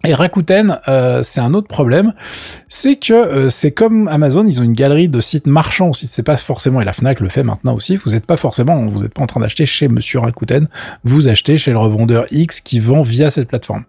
Et 0.05 0.13
Rakuten, 0.13 0.79
euh, 0.89 1.21
c'est 1.21 1.39
un 1.39 1.53
autre 1.53 1.69
problème, 1.69 2.13
c'est 2.67 2.97
que 2.97 3.13
euh, 3.13 3.49
c'est 3.49 3.71
comme 3.71 4.09
Amazon, 4.09 4.45
ils 4.45 4.59
ont 4.59 4.63
une 4.65 4.73
galerie 4.73 5.07
de 5.07 5.21
sites 5.21 5.47
marchands 5.47 5.91
aussi. 5.91 6.07
C'est 6.07 6.23
pas 6.23 6.35
forcément, 6.35 6.81
et 6.81 6.85
la 6.85 6.91
Fnac 6.91 7.21
le 7.21 7.29
fait 7.29 7.43
maintenant 7.43 7.73
aussi. 7.73 7.95
Vous 7.95 8.11
n'êtes 8.11 8.25
pas 8.25 8.35
forcément, 8.35 8.85
vous 8.87 9.03
n'êtes 9.03 9.13
pas 9.13 9.21
en 9.21 9.27
train 9.27 9.39
d'acheter 9.39 9.65
chez 9.65 9.87
Monsieur 9.87 10.19
Rakuten, 10.19 10.67
vous 11.05 11.29
achetez 11.29 11.57
chez 11.57 11.71
le 11.71 11.77
revendeur 11.77 12.25
X 12.31 12.59
qui 12.59 12.79
vend 12.79 13.01
via 13.01 13.29
cette 13.29 13.47
plateforme. 13.47 13.85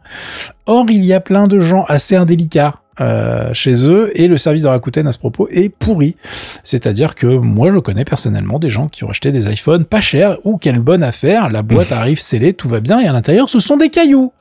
Or, 0.67 0.87
il 0.89 1.05
y 1.05 1.13
a 1.13 1.21
plein 1.21 1.49
de 1.49 1.59
gens 1.59 1.85
assez 1.89 2.15
indélicats. 2.15 2.77
euh, 3.01 3.53
chez 3.55 3.89
eux 3.89 4.13
et 4.15 4.29
le 4.29 4.37
service 4.37 4.63
de 4.63 4.69
Rakuten 4.69 5.09
à 5.09 5.11
ce 5.11 5.19
propos 5.19 5.49
est 5.51 5.69
pourri. 5.69 6.15
C'est-à-dire 6.63 7.17
que 7.17 7.27
moi 7.27 7.73
je 7.73 7.79
connais 7.79 8.05
personnellement 8.05 8.61
des 8.61 8.71
gens 8.71 8.87
qui 8.87 9.03
ont 9.03 9.11
acheté 9.11 9.33
des 9.33 9.53
iPhones 9.53 9.85
pas 9.85 10.01
chers 10.01 10.39
ou 10.45 10.59
quelle 10.59 10.79
bonne 10.79 11.03
affaire, 11.03 11.51
la 11.51 11.63
boîte 11.63 11.91
arrive 12.01 12.21
scellée, 12.21 12.53
tout 12.53 12.69
va 12.69 12.79
bien 12.79 13.01
et 13.01 13.09
à 13.09 13.13
l'intérieur 13.13 13.49
ce 13.49 13.59
sont 13.59 13.77
des 13.77 13.91
cailloux. 13.91 14.33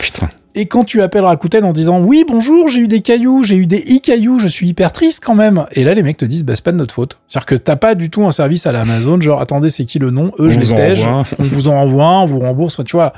Putain. 0.00 0.30
Et 0.54 0.66
quand 0.66 0.84
tu 0.84 1.02
appelles 1.02 1.24
Rakuten 1.24 1.64
en 1.64 1.72
disant 1.72 2.00
oui 2.00 2.24
bonjour 2.26 2.68
j'ai 2.68 2.80
eu 2.80 2.88
des 2.88 3.00
cailloux, 3.00 3.44
j'ai 3.44 3.56
eu 3.56 3.66
des 3.66 3.84
i-cailloux, 3.92 4.38
je 4.38 4.48
suis 4.48 4.68
hyper 4.68 4.92
triste 4.92 5.22
quand 5.24 5.34
même. 5.34 5.66
Et 5.72 5.84
là 5.84 5.94
les 5.94 6.02
mecs 6.02 6.16
te 6.16 6.24
disent 6.24 6.44
bah 6.44 6.54
c'est 6.56 6.64
pas 6.64 6.72
de 6.72 6.78
notre 6.78 6.94
faute. 6.94 7.18
C'est-à-dire 7.28 7.46
que 7.46 7.54
t'as 7.54 7.76
pas 7.76 7.94
du 7.94 8.10
tout 8.10 8.24
un 8.24 8.30
service 8.30 8.66
à 8.66 8.72
l'Amazon 8.72 9.20
genre 9.20 9.40
attendez 9.40 9.70
c'est 9.70 9.84
qui 9.84 9.98
le 9.98 10.10
nom? 10.10 10.32
Eux 10.38 10.50
je 10.50 10.58
les 10.58 10.66
tège, 10.66 11.06
on 11.06 11.42
vous 11.42 11.68
en 11.68 11.76
envoie, 11.76 12.22
on 12.22 12.24
vous 12.24 12.40
rembourse. 12.40 12.74
Enfin, 12.74 12.84
tu 12.84 12.96
vois 12.96 13.12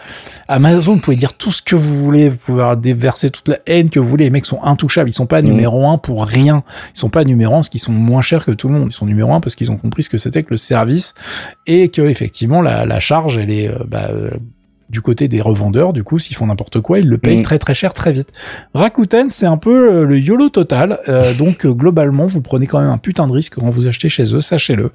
Amazon 0.49 0.95
vous 0.95 1.01
pouvez 1.01 1.17
dire 1.17 1.35
tout 1.35 1.53
ce 1.53 1.63
que 1.63 1.77
vous 1.77 1.97
voulez, 1.97 2.29
vous 2.29 2.37
pouvez 2.37 2.75
déverser 2.77 3.31
toute 3.31 3.49
la 3.49 3.59
haine 3.67 3.91
que 3.91 4.01
vous 4.01 4.07
voulez. 4.07 4.25
Les 4.25 4.31
mecs 4.31 4.47
sont 4.47 4.63
intouchables, 4.63 5.09
ils 5.09 5.15
sont 5.15 5.27
pas 5.27 5.41
numéro 5.43 5.89
un 5.89 5.99
pour 5.99 6.25
rien. 6.25 6.65
Ils 6.95 6.99
sont 6.99 7.11
pas 7.11 7.25
numéro 7.25 7.55
un 7.55 7.59
parce 7.59 7.69
qu'ils 7.69 7.81
sont 7.81 7.93
moins 7.93 8.23
chers 8.23 8.45
que 8.45 8.53
tout 8.53 8.69
le 8.69 8.75
monde. 8.75 8.89
Ils 8.91 8.95
sont 8.95 9.07
numéro 9.07 9.33
un 9.33 9.41
parce 9.41 9.55
qu'ils 9.55 9.71
ont 9.71 9.77
compris 9.77 10.03
ce 10.03 10.11
que 10.11 10.19
c'était 10.19 10.43
que 10.43 10.51
le 10.51 10.57
service 10.57 11.15
et 11.67 11.89
que 11.89 12.03
effectivement 12.03 12.61
la, 12.61 12.85
la 12.85 13.01
charge 13.01 13.39
elle 13.39 13.51
est 13.51 13.69
euh, 13.69 13.79
bah, 13.87 14.09
euh, 14.11 14.31
du 14.91 15.01
côté 15.01 15.29
des 15.29 15.41
revendeurs, 15.41 15.93
du 15.93 16.03
coup, 16.03 16.19
s'ils 16.19 16.35
font 16.37 16.47
n'importe 16.47 16.81
quoi, 16.81 16.99
ils 16.99 17.09
le 17.09 17.17
payent 17.17 17.39
Mm. 17.39 17.43
très 17.43 17.59
très 17.59 17.75
cher 17.75 17.95
très 17.95 18.13
vite. 18.13 18.33
Rakuten, 18.75 19.31
c'est 19.31 19.47
un 19.47 19.57
peu 19.57 19.93
euh, 20.01 20.05
le 20.05 20.19
YOLO 20.19 20.49
total. 20.49 20.99
Euh, 21.09 21.23
donc, 21.39 21.65
euh, 21.65 21.71
globalement, 21.73 22.27
vous 22.27 22.41
prenez 22.41 22.67
quand 22.67 22.81
même 22.81 22.91
un 22.91 22.99
putain 22.99 23.27
de 23.29 23.33
risque 23.33 23.55
quand 23.55 23.71
vous 23.71 23.87
achetez 23.87 24.09
chez 24.09 24.35
eux, 24.35 24.41
sachez-le. 24.41 24.91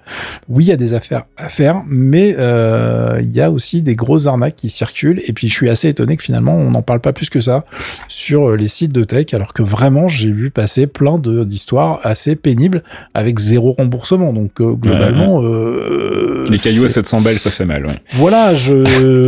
Oui, 0.50 0.66
il 0.66 0.68
y 0.68 0.72
a 0.72 0.76
des 0.76 0.94
affaires 0.94 1.24
à 1.38 1.48
faire, 1.50 1.82
mais 1.88 2.36
euh, 2.38 3.20
il 3.22 3.34
y 3.34 3.40
a 3.42 3.50
aussi 3.50 3.82
des 3.82 3.96
grosses 3.96 4.28
arnaques 4.28 4.56
qui 4.58 4.70
circulent. 4.70 5.22
Et 5.26 5.34
puis, 5.34 5.48
je 5.48 5.54
suis 5.54 5.70
assez 5.70 5.88
étonné 5.90 6.18
que 6.18 6.24
finalement, 6.24 6.56
on 6.56 6.72
n'en 6.72 6.82
parle 6.82 7.00
pas 7.00 7.14
plus 7.14 7.30
que 7.30 7.40
ça 7.40 7.64
sur 8.10 8.56
les 8.56 8.68
sites 8.68 8.92
de 8.92 9.04
tech, 9.06 9.28
alors 9.34 9.54
que 9.54 9.64
vraiment, 9.64 10.08
j'ai 10.10 10.32
vu 10.32 10.50
passer 10.52 10.88
plein 10.88 11.18
d'histoires 11.20 12.00
assez 12.04 12.36
pénibles 12.36 12.84
avec 13.14 13.40
zéro 13.40 13.72
remboursement. 13.72 14.34
Donc, 14.34 14.60
euh, 14.60 14.74
globalement, 14.74 15.42
Les 15.42 16.58
cailloux 16.58 16.86
à 16.86 16.90
c'est- 16.90 16.96
700 16.96 17.22
balles, 17.22 17.40
ça 17.40 17.50
fait 17.50 17.66
mal, 17.66 17.86
ouais. 17.86 18.00
voilà, 18.14 18.54
je 18.54 18.84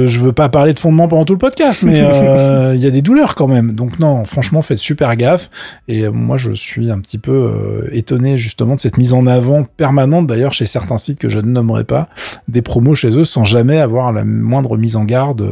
je 0.08 0.20
veux 0.20 0.32
pas 0.34 0.50
parler 0.58 0.74
de 0.74 0.80
fondement 0.80 1.08
pendant 1.08 1.24
tout 1.24 1.34
le 1.34 1.40
podcast, 1.40 1.84
mais 1.84 2.02
euh, 2.02 2.74
il 2.74 2.82
y 2.82 2.88
a 2.88 2.90
des 2.90 3.04
douleurs 3.04 3.36
quand 3.36 3.48
même. 3.48 3.74
Donc 3.74 4.00
non, 4.00 4.24
franchement, 4.24 4.64
faites 4.64 4.80
super 4.80 5.16
gaffe. 5.16 5.52
Et 5.88 6.02
euh, 6.02 6.12
moi, 6.12 6.38
je 6.38 6.52
suis 6.52 6.90
un 6.90 6.98
petit 6.98 7.20
peu 7.20 7.32
euh, 7.32 7.90
étonné 7.92 8.40
justement 8.40 8.74
de 8.74 8.80
cette 8.80 8.98
mise 8.98 9.14
en 9.14 9.28
avant 9.28 9.66
permanente, 9.78 10.26
d'ailleurs, 10.26 10.54
chez 10.54 10.66
certains 10.66 10.98
sites 10.98 11.20
que 11.20 11.30
je 11.30 11.38
ne 11.38 11.52
nommerai 11.52 11.84
pas, 11.84 12.10
des 12.48 12.64
promos 12.64 12.96
chez 12.96 13.16
eux 13.20 13.24
sans 13.24 13.44
jamais 13.44 13.78
avoir 13.78 14.12
la 14.12 14.26
moindre 14.26 14.78
mise 14.78 14.96
en 14.96 15.04
garde 15.04 15.48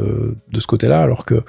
de 0.51 0.59
ce 0.59 0.65
côté-là, 0.65 1.03
alors 1.03 1.23
que 1.23 1.43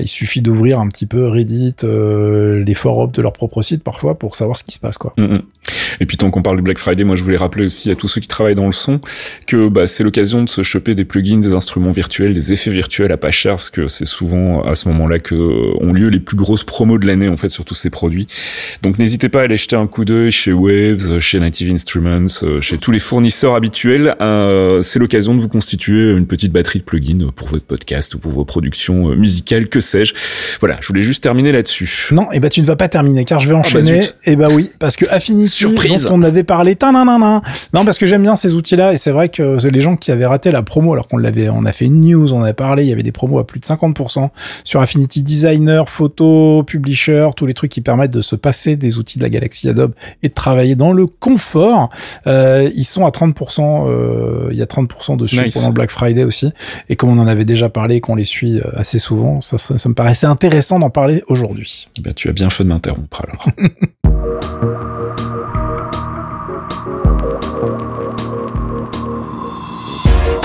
il 0.00 0.08
suffit 0.08 0.40
d'ouvrir 0.40 0.80
un 0.80 0.88
petit 0.88 1.06
peu 1.06 1.26
Reddit, 1.26 1.74
euh, 1.84 2.62
les 2.64 2.74
forums 2.74 3.10
de 3.10 3.22
leur 3.22 3.32
propre 3.32 3.62
site 3.62 3.82
parfois 3.82 4.18
pour 4.18 4.36
savoir 4.36 4.56
ce 4.56 4.64
qui 4.64 4.72
se 4.72 4.80
passe, 4.80 4.98
quoi. 4.98 5.14
Mm, 5.16 5.24
mm. 5.24 5.42
Et 6.00 6.06
puis 6.06 6.16
tant 6.16 6.30
qu'on 6.30 6.42
parle 6.42 6.56
du 6.56 6.62
Black 6.62 6.78
Friday, 6.78 7.04
moi 7.04 7.16
je 7.16 7.24
voulais 7.24 7.36
rappeler 7.36 7.66
aussi 7.66 7.90
à 7.90 7.94
tous 7.94 8.08
ceux 8.08 8.20
qui 8.20 8.28
travaillent 8.28 8.54
dans 8.54 8.66
le 8.66 8.72
son 8.72 9.00
que 9.46 9.68
bah, 9.68 9.86
c'est 9.86 10.04
l'occasion 10.04 10.44
de 10.44 10.48
se 10.48 10.62
choper 10.62 10.94
des 10.94 11.04
plugins, 11.04 11.38
des 11.38 11.54
instruments 11.54 11.90
virtuels, 11.90 12.34
des 12.34 12.52
effets 12.52 12.70
virtuels 12.70 13.12
à 13.12 13.16
pas 13.16 13.30
cher, 13.30 13.56
parce 13.56 13.70
que 13.70 13.88
c'est 13.88 14.06
souvent 14.06 14.62
à 14.62 14.74
ce 14.74 14.88
moment-là 14.88 15.18
que 15.18 15.34
ont 15.80 15.92
lieu 15.92 16.08
les 16.08 16.20
plus 16.20 16.36
grosses 16.36 16.64
promos 16.64 16.98
de 16.98 17.06
l'année 17.06 17.28
en 17.28 17.36
fait 17.36 17.48
sur 17.48 17.64
tous 17.64 17.74
ces 17.74 17.90
produits. 17.90 18.26
Donc 18.82 18.98
n'hésitez 18.98 19.28
pas 19.28 19.40
à 19.40 19.42
aller 19.44 19.56
jeter 19.56 19.76
un 19.76 19.86
coup 19.86 20.04
d'œil 20.04 20.30
chez 20.30 20.52
Waves, 20.52 21.18
chez 21.20 21.40
Native 21.40 21.72
Instruments, 21.72 22.26
euh, 22.42 22.60
chez 22.60 22.78
tous 22.78 22.92
les 22.92 22.98
fournisseurs 22.98 23.54
habituels. 23.54 24.14
Euh, 24.20 24.82
c'est 24.82 24.98
l'occasion 24.98 25.34
de 25.34 25.40
vous 25.40 25.48
constituer 25.48 26.12
une 26.12 26.26
petite 26.26 26.52
batterie 26.52 26.80
de 26.80 26.84
plugins 26.84 27.30
pour 27.34 27.48
votre 27.48 27.64
podcast 27.64 28.14
ou 28.14 28.18
pour 28.18 28.32
vos 28.32 28.44
productions 28.44 29.10
euh, 29.10 29.16
musicales, 29.16 29.68
que 29.76 29.80
sais-je. 29.80 30.14
Voilà, 30.60 30.78
je 30.80 30.88
voulais 30.88 31.02
juste 31.02 31.22
terminer 31.22 31.52
là-dessus. 31.52 32.08
Non, 32.12 32.30
et 32.32 32.40
bah 32.40 32.48
tu 32.48 32.60
ne 32.60 32.66
vas 32.66 32.76
pas 32.76 32.88
terminer 32.88 33.24
car 33.24 33.40
je 33.40 33.48
vais 33.48 33.54
enchaîner. 33.54 33.92
Ah 33.92 33.96
bah 33.96 34.02
zut. 34.02 34.16
et 34.24 34.36
bah 34.36 34.48
oui, 34.50 34.70
parce 34.78 34.96
que 34.96 35.04
Affinity, 35.10 35.48
Surprise. 35.48 36.04
dont 36.04 36.14
on 36.14 36.22
avait 36.22 36.44
parlé, 36.44 36.76
non 36.82 37.84
parce 37.84 37.98
que 37.98 38.06
j'aime 38.06 38.22
bien 38.22 38.36
ces 38.36 38.54
outils-là 38.54 38.92
et 38.92 38.96
c'est 38.96 39.10
vrai 39.10 39.28
que 39.28 39.56
les 39.68 39.80
gens 39.80 39.96
qui 39.96 40.10
avaient 40.12 40.26
raté 40.26 40.50
la 40.50 40.62
promo 40.62 40.92
alors 40.92 41.08
qu'on 41.08 41.18
l'avait, 41.18 41.48
on 41.48 41.64
a 41.64 41.72
fait 41.72 41.84
une 41.84 42.00
news, 42.00 42.32
on 42.32 42.42
avait 42.42 42.52
parlé, 42.52 42.84
il 42.84 42.88
y 42.88 42.92
avait 42.92 43.02
des 43.02 43.12
promos 43.12 43.38
à 43.38 43.46
plus 43.46 43.60
de 43.60 43.64
50% 43.64 44.30
sur 44.64 44.80
Affinity 44.80 45.22
Designer, 45.22 45.88
photo, 45.90 46.62
publisher, 46.64 47.28
tous 47.36 47.46
les 47.46 47.54
trucs 47.54 47.70
qui 47.70 47.80
permettent 47.80 48.12
de 48.12 48.22
se 48.22 48.36
passer 48.36 48.76
des 48.76 48.98
outils 48.98 49.18
de 49.18 49.22
la 49.24 49.30
galaxie 49.30 49.68
Adobe 49.68 49.92
et 50.22 50.28
de 50.28 50.34
travailler 50.34 50.74
dans 50.74 50.92
le 50.92 51.06
confort. 51.06 51.90
Euh, 52.26 52.70
ils 52.74 52.84
sont 52.84 53.06
à 53.06 53.10
30%, 53.10 53.88
euh, 53.88 54.48
il 54.50 54.56
y 54.56 54.62
a 54.62 54.66
30% 54.66 55.16
dessus 55.16 55.42
Nice. 55.42 55.54
pendant 55.54 55.72
Black 55.72 55.90
Friday 55.90 56.24
aussi. 56.24 56.52
Et 56.88 56.96
comme 56.96 57.10
on 57.10 57.20
en 57.20 57.26
avait 57.26 57.44
déjà 57.44 57.68
parlé, 57.68 58.00
qu'on 58.00 58.14
les 58.14 58.24
suit 58.24 58.58
euh, 58.58 58.70
assez 58.76 58.98
souvent, 58.98 59.40
ça, 59.40 59.55
ça, 59.58 59.78
ça 59.78 59.88
me 59.88 59.94
paraissait 59.94 60.26
intéressant 60.26 60.78
d'en 60.78 60.90
parler 60.90 61.22
aujourd'hui. 61.28 61.88
Eh 61.98 62.02
bien, 62.02 62.12
tu 62.12 62.28
as 62.28 62.32
bien 62.32 62.50
fait 62.50 62.64
de 62.64 62.68
m'interrompre 62.68 63.22
alors. 63.24 63.48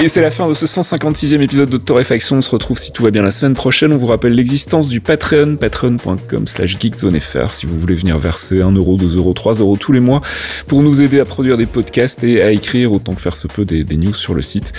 Et 0.03 0.07
c'est 0.07 0.21
la 0.21 0.31
fin 0.31 0.47
de 0.49 0.55
ce 0.55 0.65
156e 0.65 1.41
épisode 1.41 1.69
de 1.69 1.77
Torréfaction. 1.77 2.37
On 2.37 2.41
se 2.41 2.49
retrouve 2.49 2.79
si 2.79 2.91
tout 2.91 3.03
va 3.03 3.11
bien 3.11 3.21
la 3.21 3.29
semaine 3.29 3.53
prochaine. 3.53 3.93
On 3.93 3.97
vous 3.97 4.07
rappelle 4.07 4.33
l'existence 4.33 4.89
du 4.89 4.99
Patreon, 4.99 5.57
patreon.com 5.57 6.47
slash 6.47 6.79
geekzonefr 6.79 7.53
si 7.53 7.67
vous 7.67 7.77
voulez 7.77 7.93
venir 7.93 8.17
verser 8.17 8.63
1 8.63 8.71
euro, 8.71 8.95
2 8.97 9.17
euros, 9.17 9.33
3 9.33 9.55
euros 9.55 9.77
tous 9.77 9.91
les 9.91 9.99
mois 9.99 10.21
pour 10.65 10.81
nous 10.81 11.03
aider 11.03 11.19
à 11.19 11.25
produire 11.25 11.55
des 11.55 11.67
podcasts 11.67 12.23
et 12.23 12.41
à 12.41 12.51
écrire 12.51 12.91
autant 12.93 13.13
que 13.13 13.21
faire 13.21 13.37
se 13.37 13.45
peut 13.45 13.63
des, 13.63 13.83
des 13.83 13.95
news 13.95 14.15
sur 14.15 14.33
le 14.33 14.41
site. 14.41 14.73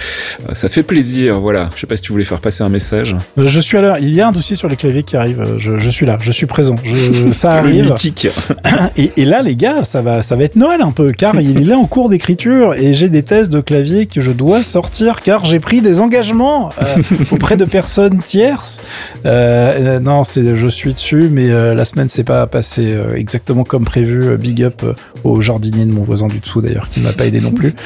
Euh, 0.49 0.55
ça 0.55 0.69
fait 0.69 0.83
plaisir, 0.83 1.39
voilà. 1.39 1.69
Je 1.77 1.83
sais 1.83 1.87
pas 1.87 1.97
si 1.97 2.03
tu 2.03 2.11
voulais 2.11 2.25
faire 2.25 2.41
passer 2.41 2.65
un 2.65 2.69
message. 2.69 3.15
Euh, 3.39 3.47
Je 3.47 3.61
suis 3.61 3.79
à 3.79 3.81
l'heure. 3.83 3.99
Il 4.01 4.13
y 4.13 4.21
a 4.21 4.27
un 4.27 4.33
dossier 4.33 4.57
sur 4.57 4.67
les 4.67 4.77
claviers 4.77 5.05
qui 5.05 5.17
arrive. 5.17 5.41
Euh, 5.41 5.59
Je, 5.61 5.79
je 5.79 5.91
suis 5.91 6.05
là. 6.05 6.19
Je 6.21 6.33
suis 6.33 6.47
présent. 6.47 6.75
Je, 6.83 7.31
ça 7.31 7.51
arrive. 7.59 7.91
mythique. 7.91 8.27
Et, 8.97 9.13
et 9.17 9.25
là, 9.25 9.43
les 9.43 9.55
gars, 9.55 9.85
ça 9.85 10.03
va, 10.03 10.23
ça 10.23 10.35
va 10.35 10.43
être 10.43 10.57
Noël 10.57 10.83
un 10.83 10.91
peu, 10.91 11.13
car 11.13 11.41
il 11.41 11.71
est 11.71 11.75
en 11.75 11.87
cours 11.87 12.09
d'écriture 12.09 12.75
et 12.75 12.93
j'ai 12.95 13.09
des 13.09 13.23
tests 13.23 13.51
de 13.51 13.61
clavier 13.61 14.07
que 14.07 14.21
je 14.21 14.33
dois 14.33 14.63
sortir, 14.63 15.12
car 15.21 15.45
j'ai 15.45 15.61
pris 15.61 15.81
des 15.81 16.01
engagements 16.01 16.71
euh, 16.81 17.03
auprès 17.31 17.57
de 17.57 17.65
personnes 17.65 18.19
tierces. 18.19 18.81
Euh, 19.27 19.97
euh, 19.97 20.01
non, 20.01 20.25
c'est, 20.25 20.57
je 20.57 20.69
suis 20.69 20.95
dessus, 20.95 21.29
mais 21.31 21.49
la 21.49 21.85
semaine 21.85 22.09
s'est 22.09 22.25
pas 22.25 22.47
passée 22.47 22.97
exactement 23.15 23.65
comme 23.65 23.85
prévu. 23.85 24.37
Big 24.37 24.63
up 24.63 24.83
au 25.25 25.41
jardinier 25.41 25.85
de 25.85 25.93
mon 25.93 26.03
voisin 26.03 26.29
du 26.29 26.39
dessous 26.39 26.61
d'ailleurs, 26.61 26.89
qui 26.89 27.01
m'a 27.01 27.13
pas 27.13 27.27
aidé 27.27 27.41
non 27.41 27.53
plus. 27.53 27.75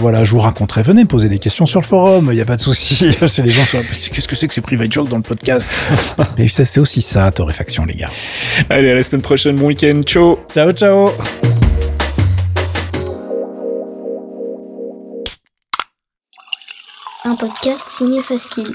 Voilà, 0.00 0.24
je 0.24 0.32
vous 0.32 0.40
raconterai. 0.40 0.82
Venez 0.82 1.02
me 1.02 1.08
poser 1.08 1.28
des 1.28 1.38
questions 1.38 1.66
sur 1.66 1.80
le 1.80 1.84
forum. 1.84 2.30
Il 2.32 2.38
y 2.38 2.40
a 2.40 2.44
pas 2.44 2.56
de 2.56 2.60
souci. 2.60 3.14
c'est 3.26 3.42
les 3.42 3.50
gens 3.50 3.64
sur. 3.64 3.80
Qu'est-ce 3.86 4.28
que 4.28 4.36
c'est 4.36 4.48
que 4.48 4.54
ces 4.54 4.60
private 4.60 4.92
jokes 4.92 5.08
dans 5.08 5.16
le 5.16 5.22
podcast? 5.22 5.70
Et 6.38 6.48
ça, 6.48 6.64
c'est 6.64 6.80
aussi 6.80 7.02
ça, 7.02 7.30
torréfaction, 7.30 7.84
les 7.84 7.94
gars. 7.94 8.10
Allez, 8.70 8.90
à 8.90 8.94
la 8.94 9.02
semaine 9.02 9.22
prochaine. 9.22 9.56
Bon 9.56 9.66
week-end. 9.66 10.00
Ciao. 10.04 10.38
Ciao, 10.52 10.72
ciao. 10.72 11.10
Un 17.30 17.36
podcast 17.36 17.88
signé 17.88 18.22
Faskill. 18.22 18.74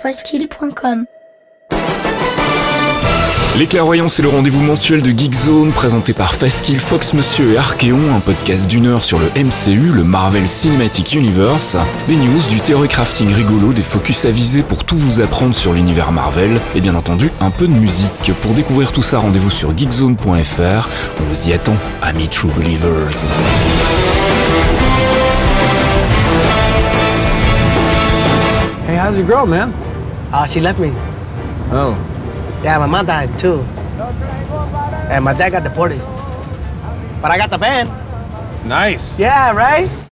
Faskill.com 0.00 1.04
Les 3.58 3.66
Clairvoyants, 3.66 4.06
le 4.22 4.28
rendez-vous 4.28 4.62
mensuel 4.62 5.02
de 5.02 5.10
Geekzone 5.10 5.72
présenté 5.72 6.12
par 6.12 6.36
Faskill, 6.36 6.78
Fox 6.78 7.14
Monsieur 7.14 7.54
et 7.54 7.58
Archeon, 7.58 8.14
un 8.14 8.20
podcast 8.20 8.68
d'une 8.68 8.86
heure 8.86 9.00
sur 9.00 9.18
le 9.18 9.26
MCU, 9.34 9.90
le 9.92 10.04
Marvel 10.04 10.46
Cinematic 10.46 11.12
Universe, 11.12 11.76
des 12.06 12.14
news, 12.14 12.40
du 12.48 12.60
theory 12.60 12.86
crafting 12.86 13.32
rigolo, 13.32 13.72
des 13.72 13.82
focus 13.82 14.24
avisés 14.24 14.62
pour 14.62 14.84
tout 14.84 14.96
vous 14.96 15.20
apprendre 15.20 15.56
sur 15.56 15.72
l'univers 15.72 16.12
Marvel, 16.12 16.60
et 16.76 16.80
bien 16.80 16.94
entendu 16.94 17.32
un 17.40 17.50
peu 17.50 17.66
de 17.66 17.72
musique. 17.72 18.30
Pour 18.42 18.54
découvrir 18.54 18.92
tout 18.92 19.02
ça, 19.02 19.18
rendez-vous 19.18 19.50
sur 19.50 19.76
geekzone.fr. 19.76 20.88
On 21.18 21.24
vous 21.24 21.48
y 21.48 21.52
attend, 21.52 21.74
amis 22.00 22.28
True 22.28 22.52
Believers. 22.56 23.24
How's 29.08 29.16
your 29.16 29.26
girl, 29.26 29.46
man? 29.46 29.72
Uh, 30.34 30.44
she 30.44 30.60
left 30.60 30.78
me. 30.78 30.92
Oh. 31.72 31.96
Yeah, 32.62 32.76
my 32.76 32.84
mom 32.84 33.06
died 33.06 33.38
too. 33.38 33.60
And 35.08 35.24
my 35.24 35.32
dad 35.32 35.48
got 35.48 35.64
deported. 35.64 35.98
But 37.22 37.30
I 37.30 37.38
got 37.38 37.48
the 37.48 37.56
van. 37.56 37.88
It's 38.50 38.64
nice. 38.64 39.18
Yeah, 39.18 39.52
right? 39.52 40.07